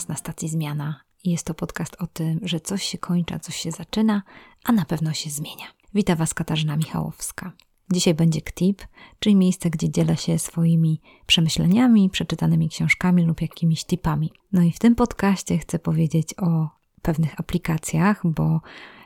Was 0.00 0.08
na 0.08 0.16
stacji 0.16 0.48
Zmiana. 0.48 1.00
Jest 1.24 1.46
to 1.46 1.54
podcast 1.54 1.96
o 1.98 2.06
tym, 2.06 2.40
że 2.42 2.60
coś 2.60 2.82
się 2.82 2.98
kończy, 2.98 3.40
coś 3.40 3.56
się 3.56 3.70
zaczyna, 3.70 4.22
a 4.64 4.72
na 4.72 4.84
pewno 4.84 5.12
się 5.12 5.30
zmienia. 5.30 5.66
Witam 5.94 6.16
Was 6.16 6.34
Katarzyna 6.34 6.76
Michałowska. 6.76 7.52
Dzisiaj 7.92 8.14
będzie 8.14 8.40
KTIP, 8.40 8.82
czyli 9.18 9.36
miejsce, 9.36 9.70
gdzie 9.70 9.90
dzielę 9.90 10.16
się 10.16 10.38
swoimi 10.38 11.00
przemyśleniami, 11.26 12.10
przeczytanymi 12.10 12.68
książkami 12.68 13.22
lub 13.24 13.40
jakimiś 13.40 13.84
tipami. 13.84 14.32
No 14.52 14.62
i 14.62 14.72
w 14.72 14.78
tym 14.78 14.94
podcaście 14.94 15.58
chcę 15.58 15.78
powiedzieć 15.78 16.34
o 16.38 16.68
pewnych 17.02 17.40
aplikacjach, 17.40 18.20
bo 18.24 18.60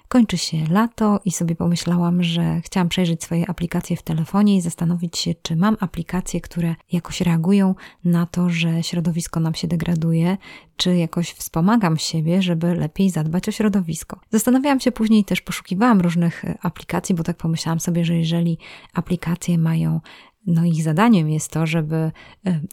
Kończy 0.09 0.39
się 0.39 0.57
lato 0.71 1.21
i 1.25 1.33
sobie 1.33 1.55
pomyślałam, 1.55 2.23
że 2.23 2.61
chciałam 2.61 2.89
przejrzeć 2.89 3.25
swoje 3.25 3.51
aplikacje 3.51 3.97
w 3.97 4.03
telefonie 4.03 4.57
i 4.57 4.61
zastanowić 4.61 5.19
się, 5.19 5.35
czy 5.43 5.57
mam 5.57 5.77
aplikacje, 5.81 6.41
które 6.41 6.75
jakoś 6.93 7.21
reagują 7.21 7.75
na 8.05 8.27
to, 8.27 8.51
że 8.51 8.83
środowisko 8.83 9.41
nam 9.41 9.55
się 9.55 9.69
degraduje, 9.69 10.37
czy 10.77 10.97
jakoś 10.97 11.33
wspomagam 11.33 11.99
siebie, 11.99 12.43
żeby 12.43 12.75
lepiej 12.75 13.11
zadbać 13.11 13.49
o 13.49 13.53
środowisko. 13.53 14.21
Zastanawiałam 14.31 14.81
się 14.81 14.93
później, 14.93 15.25
też 15.25 15.41
poszukiwałam 15.41 16.01
różnych 16.01 16.45
aplikacji, 16.63 17.15
bo 17.15 17.23
tak 17.23 17.37
pomyślałam 17.37 17.81
sobie, 17.81 18.05
że 18.05 18.17
jeżeli 18.17 18.59
aplikacje 18.95 19.59
mają 19.59 20.01
no 20.47 20.65
ich 20.65 20.83
zadaniem 20.83 21.31
jest 21.31 21.53
to, 21.53 21.67
żeby 21.67 21.97
e, 21.97 22.13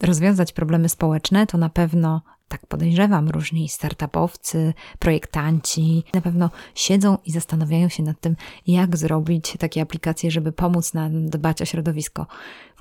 rozwiązać 0.02 0.52
problemy 0.52 0.88
społeczne, 0.88 1.46
to 1.46 1.58
na 1.58 1.68
pewno 1.68 2.22
tak 2.52 2.66
podejrzewam, 2.66 3.28
różni 3.28 3.68
startupowcy, 3.68 4.74
projektanci 4.98 6.04
na 6.14 6.20
pewno 6.20 6.50
siedzą 6.74 7.18
i 7.26 7.32
zastanawiają 7.32 7.88
się 7.88 8.02
nad 8.02 8.20
tym, 8.20 8.36
jak 8.66 8.96
zrobić 8.96 9.56
takie 9.58 9.82
aplikacje, 9.82 10.30
żeby 10.30 10.52
pomóc 10.52 10.94
nam 10.94 11.30
dbać 11.30 11.62
o 11.62 11.64
środowisko. 11.64 12.26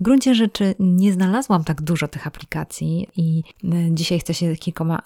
W 0.01 0.03
gruncie 0.03 0.35
rzeczy 0.35 0.75
nie 0.79 1.13
znalazłam 1.13 1.63
tak 1.63 1.81
dużo 1.81 2.07
tych 2.07 2.27
aplikacji 2.27 3.07
i 3.17 3.43
e, 3.63 3.67
dzisiaj 3.91 4.19
chcę 4.19 4.33
się 4.33 4.55
kilkoma 4.55 5.01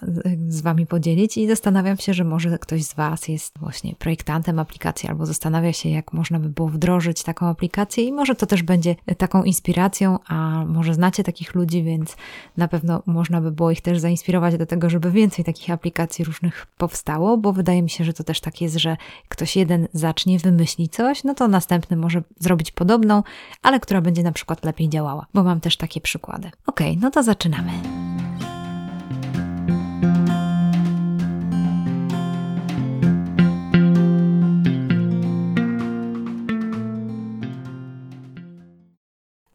z 0.48 0.60
Wami 0.60 0.86
podzielić 0.86 1.36
i 1.36 1.48
zastanawiam 1.48 1.96
się, 1.96 2.14
że 2.14 2.24
może 2.24 2.58
ktoś 2.58 2.84
z 2.84 2.94
Was 2.94 3.28
jest 3.28 3.58
właśnie 3.58 3.94
projektantem 3.98 4.58
aplikacji 4.58 5.08
albo 5.08 5.26
zastanawia 5.26 5.72
się, 5.72 5.88
jak 5.88 6.12
można 6.12 6.38
by 6.40 6.48
było 6.48 6.68
wdrożyć 6.68 7.22
taką 7.22 7.46
aplikację 7.46 8.04
i 8.04 8.12
może 8.12 8.34
to 8.34 8.46
też 8.46 8.62
będzie 8.62 8.96
taką 9.18 9.42
inspiracją, 9.42 10.18
a 10.26 10.64
może 10.64 10.94
znacie 10.94 11.24
takich 11.24 11.54
ludzi, 11.54 11.82
więc 11.82 12.16
na 12.56 12.68
pewno 12.68 13.02
można 13.06 13.40
by 13.40 13.52
było 13.52 13.70
ich 13.70 13.80
też 13.80 13.98
zainspirować 13.98 14.56
do 14.56 14.66
tego, 14.66 14.90
żeby 14.90 15.10
więcej 15.10 15.44
takich 15.44 15.70
aplikacji 15.70 16.24
różnych 16.24 16.66
powstało, 16.78 17.36
bo 17.36 17.52
wydaje 17.52 17.82
mi 17.82 17.90
się, 17.90 18.04
że 18.04 18.12
to 18.12 18.24
też 18.24 18.40
tak 18.40 18.60
jest, 18.60 18.76
że 18.76 18.96
ktoś 19.28 19.56
jeden 19.56 19.88
zacznie, 19.92 20.38
wymyśli 20.38 20.88
coś, 20.88 21.24
no 21.24 21.34
to 21.34 21.48
następny 21.48 21.96
może 21.96 22.22
zrobić 22.38 22.70
podobną, 22.70 23.22
ale 23.62 23.80
która 23.80 24.00
będzie 24.00 24.22
na 24.22 24.32
przykład 24.32 24.64
lepiej 24.64 24.85
działała, 24.88 25.26
bo 25.34 25.42
mam 25.42 25.60
też 25.60 25.76
takie 25.76 26.00
przykłady. 26.00 26.50
Ok, 26.66 26.80
no 27.00 27.10
to 27.10 27.22
zaczynamy. 27.22 27.72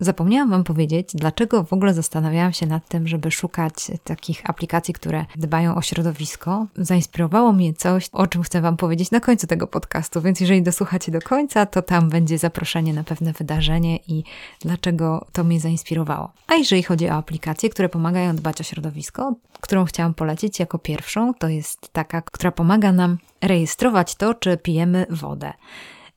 Zapomniałam 0.04 0.50
Wam 0.50 0.64
powiedzieć, 0.64 1.10
dlaczego 1.14 1.64
w 1.64 1.74
ogóle 1.74 1.94
zastanawiałam 1.94 2.54
się 2.54 2.66
nad 2.66 2.88
tym, 2.88 3.08
żeby 3.08 3.32
szukać 3.32 3.74
takich 4.04 4.50
aplikacji, 4.50 4.94
które 4.94 5.26
dbają 5.36 5.76
o 5.76 5.82
środowisko. 5.82 6.68
Zainspirowało 6.76 7.54
mnie 7.54 7.74
coś, 7.74 8.10
o 8.12 8.28
czym 8.28 8.44
chcę 8.44 8.62
Wam 8.62 8.78
powiedzieć 8.78 9.12
na 9.12 9.20
końcu 9.20 9.48
tego 9.48 9.68
podcastu, 9.68 10.22
więc 10.22 10.40
jeżeli 10.40 10.64
dosłuchacie 10.64 11.12
do 11.12 11.22
końca, 11.22 11.66
to 11.66 11.82
tam 11.82 12.10
będzie 12.10 12.38
zaproszenie 12.38 12.94
na 12.94 13.04
pewne 13.04 13.34
wydarzenie 13.34 14.00
i 14.08 14.24
dlaczego 14.62 15.26
to 15.34 15.44
mnie 15.44 15.60
zainspirowało. 15.60 16.32
A 16.48 16.56
jeżeli 16.56 16.84
chodzi 16.84 17.10
o 17.10 17.14
aplikacje, 17.14 17.70
które 17.70 17.90
pomagają 17.90 18.36
dbać 18.36 18.62
o 18.62 18.64
środowisko, 18.64 19.36
którą 19.62 19.86
chciałam 19.86 20.14
polecić 20.14 20.60
jako 20.60 20.80
pierwszą, 20.80 21.34
to 21.34 21.48
jest 21.48 21.94
taka, 21.94 22.22
która 22.22 22.52
pomaga 22.52 22.92
nam 22.92 23.18
rejestrować 23.42 24.16
to, 24.16 24.34
czy 24.34 24.58
pijemy 24.58 25.06
wodę. 25.10 25.54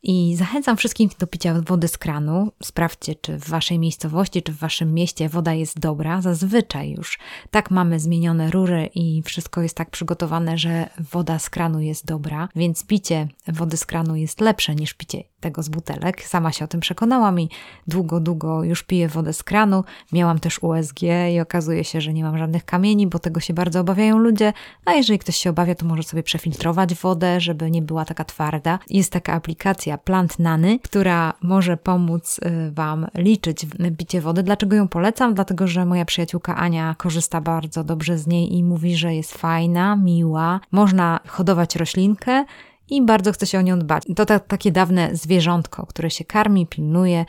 I 0.07 0.37
zachęcam 0.37 0.77
wszystkich 0.77 1.17
do 1.19 1.27
picia 1.27 1.55
wody 1.67 1.89
z 1.89 1.99
kranu. 1.99 2.53
Sprawdźcie, 2.63 3.15
czy 3.15 3.39
w 3.39 3.49
waszej 3.49 3.79
miejscowości, 3.79 4.43
czy 4.43 4.53
w 4.53 4.59
waszym 4.59 4.95
mieście 4.95 5.29
woda 5.29 5.55
jest 5.55 5.81
dobra. 5.81 6.21
Zazwyczaj 6.21 6.91
już 6.91 7.19
tak 7.51 7.71
mamy 7.71 8.01
zmienione 8.01 8.51
rury 8.51 8.91
i 8.95 9.23
wszystko 9.23 9.63
jest 9.63 9.77
tak 9.77 9.91
przygotowane, 9.91 10.59
że 10.59 10.91
woda 11.13 11.39
z 11.39 11.51
kranu 11.51 11.81
jest 11.81 12.07
dobra, 12.07 12.49
więc 12.57 12.87
picie 12.87 13.29
wody 13.49 13.77
z 13.77 13.87
kranu 13.87 14.17
jest 14.17 14.41
lepsze 14.41 14.75
niż 14.75 14.95
picie 14.95 15.25
tego 15.45 15.63
z 15.63 15.69
butelek. 15.69 16.23
Sama 16.23 16.53
się 16.53 16.65
o 16.65 16.69
tym 16.69 16.81
przekonałam 16.81 17.41
i 17.41 17.49
długo, 17.87 18.21
długo 18.21 18.65
już 18.65 18.83
piję 18.83 19.09
wodę 19.09 19.33
z 19.33 19.43
kranu. 19.43 19.85
Miałam 20.13 20.39
też 20.39 20.63
USG 20.63 21.01
i 21.35 21.41
okazuje 21.41 21.85
się, 21.85 22.01
że 22.01 22.13
nie 22.13 22.25
mam 22.25 22.39
żadnych 22.39 22.65
kamieni, 22.65 23.07
bo 23.07 23.19
tego 23.19 23.41
się 23.41 23.55
bardzo 23.55 23.81
obawiają 23.81 24.19
ludzie. 24.19 24.53
A 24.85 24.93
jeżeli 24.93 25.19
ktoś 25.19 25.37
się 25.37 25.51
obawia, 25.51 25.75
to 25.75 25.87
może 25.87 26.03
sobie 26.03 26.23
przefiltrować 26.23 26.95
wodę, 26.95 27.41
żeby 27.41 27.71
nie 27.71 27.83
była 27.83 28.05
taka 28.05 28.25
twarda. 28.25 28.79
Jest 28.91 29.13
taka 29.13 29.33
aplikacja 29.33 29.99
Plant 29.99 30.39
Nany, 30.39 30.79
która 30.79 31.33
może 31.43 31.77
pomóc 31.77 32.39
y, 32.39 32.73
Wam 32.73 33.07
liczyć 33.15 33.67
picie 33.99 34.21
wody. 34.21 34.43
Dlaczego 34.43 34.77
ją 34.77 34.89
polecam? 34.89 35.35
Dlatego, 35.35 35.67
że 35.67 35.85
moja 35.85 36.05
przyjaciółka 36.05 36.57
Ania 36.57 36.95
korzysta 36.99 37.41
bardzo 37.41 37.85
dobrze 37.85 38.19
z 38.19 38.27
niej 38.27 38.55
i 38.57 38.65
mówi, 38.65 38.97
że 38.97 39.15
jest 39.15 39.35
fajna, 39.39 39.97
miła. 39.97 40.61
Można 40.71 41.21
hodować 41.29 41.77
roślinkę 41.77 42.45
i 42.91 43.03
bardzo 43.03 43.33
chce 43.33 43.47
się 43.47 43.59
o 43.59 43.63
nią 43.63 43.79
dbać. 43.79 44.03
To 44.17 44.27
ta, 44.27 44.39
takie 44.39 44.73
dawne 44.73 45.11
zwierzątko, 45.13 45.87
które 45.87 46.11
się 46.11 46.25
karmi, 46.25 46.67
pilnuje 46.67 47.25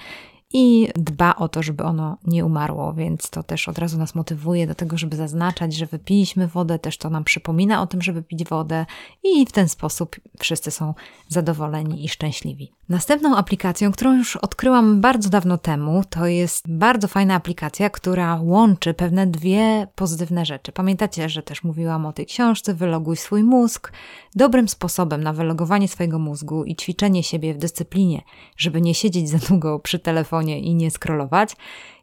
i 0.58 0.88
dba 0.96 1.36
o 1.36 1.50
to, 1.50 1.64
żeby 1.64 1.84
ono 1.84 2.18
nie 2.28 2.46
umarło, 2.46 2.94
więc 2.94 3.30
to 3.30 3.44
też 3.44 3.70
od 3.70 3.78
razu 3.78 3.98
nas 3.98 4.16
motywuje 4.16 4.68
do 4.68 4.76
tego, 4.76 4.98
żeby 4.98 5.16
zaznaczać, 5.16 5.74
że 5.74 5.86
wypiliśmy 5.86 6.48
wodę, 6.48 6.80
też 6.80 6.98
to 6.98 7.10
nam 7.10 7.24
przypomina 7.24 7.82
o 7.82 7.88
tym, 7.88 8.02
żeby 8.02 8.24
pić 8.24 8.44
wodę 8.44 8.86
i 9.24 9.46
w 9.46 9.52
ten 9.52 9.70
sposób 9.70 10.16
wszyscy 10.40 10.72
są 10.72 10.94
zadowoleni 11.28 12.06
i 12.06 12.10
szczęśliwi. 12.10 12.72
Następną 12.90 13.36
aplikacją, 13.36 13.92
którą 13.92 14.18
już 14.18 14.36
odkryłam 14.36 15.02
bardzo 15.02 15.30
dawno 15.30 15.58
temu, 15.58 16.04
to 16.10 16.28
jest 16.28 16.68
bardzo 16.68 17.08
fajna 17.08 17.36
aplikacja, 17.36 17.90
która 17.90 18.40
łączy 18.42 18.94
pewne 18.94 19.28
dwie 19.28 19.88
pozytywne 19.96 20.46
rzeczy. 20.46 20.72
Pamiętacie, 20.72 21.30
że 21.30 21.44
też 21.44 21.64
mówiłam 21.64 22.06
o 22.06 22.14
tej 22.14 22.26
książce 22.26 22.74
Wyloguj 22.74 23.18
swój 23.18 23.44
mózg. 23.44 23.92
Dobrym 24.36 24.68
sposobem 24.68 25.24
na 25.24 25.34
wylogowanie 25.34 25.88
swojego 25.88 26.20
mózgu 26.20 26.64
i 26.64 26.76
ćwiczenie 26.76 27.24
siebie 27.24 27.54
w 27.54 27.58
dyscyplinie, 27.58 28.22
żeby 28.58 28.82
nie 28.82 28.96
siedzieć 28.96 29.30
za 29.30 29.38
długo 29.38 29.80
przy 29.80 30.00
telefonie 30.00 30.45
i 30.54 30.76
nie 30.76 30.92
scrollować, 30.92 31.56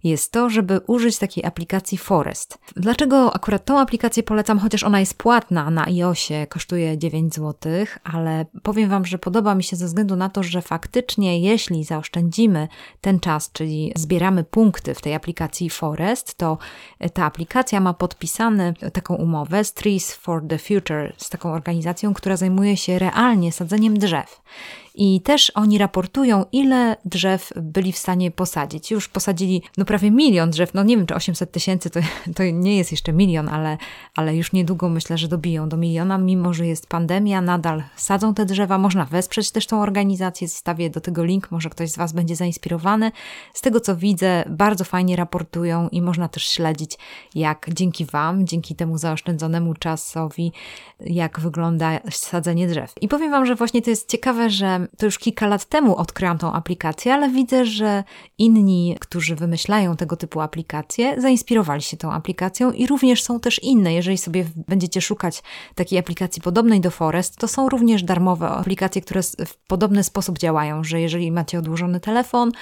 jest 0.04 0.32
to, 0.32 0.50
żeby 0.50 0.80
użyć 0.86 1.18
takiej 1.18 1.44
aplikacji 1.44 1.98
Forest. 1.98 2.58
Dlaczego 2.76 3.34
akurat 3.34 3.64
tą 3.64 3.78
aplikację 3.78 4.22
polecam, 4.22 4.58
chociaż 4.58 4.84
ona 4.84 5.00
jest 5.00 5.14
płatna 5.14 5.70
na 5.70 5.86
iOSie, 5.86 6.46
kosztuje 6.46 6.98
9 6.98 7.34
zł, 7.34 7.72
ale 8.04 8.46
powiem 8.62 8.91
Wam, 8.91 9.06
że 9.06 9.18
podoba 9.18 9.54
mi 9.54 9.64
się 9.64 9.76
ze 9.76 9.86
względu 9.86 10.16
na 10.16 10.28
to, 10.28 10.42
że 10.42 10.62
faktycznie 10.62 11.41
jeśli 11.41 11.84
zaoszczędzimy 11.84 12.68
ten 13.00 13.20
czas, 13.20 13.52
czyli 13.52 13.92
zbieramy 13.96 14.44
punkty 14.44 14.94
w 14.94 15.00
tej 15.00 15.14
aplikacji 15.14 15.70
Forest, 15.70 16.34
to 16.34 16.58
ta 17.12 17.24
aplikacja 17.24 17.80
ma 17.80 17.94
podpisane 17.94 18.74
taką 18.92 19.14
umowę 19.14 19.64
z 19.64 19.72
Trees 19.72 20.14
for 20.14 20.48
the 20.48 20.58
Future, 20.58 21.12
z 21.16 21.30
taką 21.30 21.53
organizacją, 21.53 22.15
która 22.15 22.36
zajmuje 22.36 22.77
się 22.77 22.98
realnie 22.98 23.53
sadzeniem 23.53 23.98
drzew. 23.98 24.42
I 24.94 25.21
też 25.21 25.53
oni 25.54 25.78
raportują, 25.78 26.44
ile 26.53 26.97
drzew 27.04 27.53
byli 27.56 27.92
w 27.92 27.98
stanie 27.98 28.30
posadzić. 28.30 28.91
Już 28.91 29.09
posadzili 29.09 29.62
no 29.77 29.84
prawie 29.92 30.10
milion 30.10 30.50
drzew, 30.50 30.74
no 30.74 30.83
nie 30.83 30.97
wiem, 30.97 31.06
czy 31.06 31.15
800 31.15 31.53
tysięcy 31.53 31.91
to, 31.91 32.00
to 32.36 32.42
nie 32.53 32.77
jest 32.77 32.91
jeszcze 32.91 33.12
milion, 33.12 33.48
ale, 33.48 33.78
ale 34.15 34.36
już 34.36 34.53
niedługo 34.53 34.89
myślę, 34.89 35.18
że 35.18 35.28
dobiją 35.28 35.68
do 35.68 35.77
miliona, 35.77 36.18
mimo 36.18 36.54
że 36.54 36.66
jest 36.66 36.86
pandemia, 36.86 37.41
nadal 37.41 37.83
sadzą 37.97 38.34
te 38.34 38.44
drzewa. 38.44 38.78
Można 38.78 39.04
wesprzeć 39.04 39.50
też 39.50 39.66
tą 39.66 39.83
organizację, 39.83 40.48
zostawię 40.48 40.91
do 40.91 41.00
tego 41.00 41.24
link, 41.24 41.50
może 41.50 41.71
ktoś 41.71 41.91
z 41.91 41.97
Was 41.97 42.12
będzie 42.12 42.36
zainspirowany. 42.36 43.12
Z 43.54 43.60
tego 43.60 43.80
co 43.80 43.97
widzę, 43.97 44.44
bardzo 44.48 44.84
fajnie 44.84 45.16
raportują 45.16 45.89
i 45.89 46.03
można 46.03 46.28
też 46.28 46.48
śledzić, 46.48 46.98
jak 47.34 47.66
dzięki 47.72 48.04
Wam, 48.04 48.47
dzięki 48.47 48.74
temu 48.74 48.98
zaoszczędzonemu 48.98 49.74
czasowi, 49.74 50.53
jak 51.00 51.41
wygląda 51.41 52.00
sadzenie 52.10 52.68
drzew. 52.68 52.92
I 53.00 53.09
powiem 53.09 53.30
Wam, 53.30 53.47
że 53.47 53.54
właśnie 53.54 53.83
to 53.83 53.91
jest 53.91 54.10
ciekawe, 54.10 54.50
że 54.50 54.86
to 54.98 55.06
już 55.06 55.18
kilka 55.18 55.47
lat 55.47 55.65
temu 55.65 55.97
odkryłam 55.97 56.39
tą 56.39 56.53
aplikację, 56.53 57.15
ale 57.15 57.28
widzę, 57.30 57.65
że 57.65 58.04
inni, 58.39 58.97
którzy 59.00 59.36
wymyślają 59.36 59.81
tego 59.98 60.16
typu 60.16 60.40
aplikacje, 60.40 61.20
zainspirowali 61.20 61.82
się 61.82 61.96
tą 61.96 62.12
aplikacją 62.12 62.72
i 62.72 62.86
również 62.86 63.22
są 63.22 63.40
też 63.40 63.62
inne. 63.62 63.94
Jeżeli 63.94 64.18
sobie 64.18 64.44
będziecie 64.68 65.00
szukać 65.00 65.42
takiej 65.74 65.98
aplikacji 65.98 66.42
podobnej 66.42 66.80
do 66.80 66.90
Forest, 66.90 67.36
to 67.36 67.48
są 67.48 67.68
również 67.68 68.02
darmowe 68.02 68.48
aplikacje, 68.48 69.02
które 69.02 69.22
w 69.22 69.56
podobny 69.66 70.04
sposób 70.04 70.38
działają, 70.38 70.84
że 70.84 71.00
jeżeli 71.00 71.32
macie 71.32 71.58
odłożony 71.58 72.00
telefon, 72.00 72.52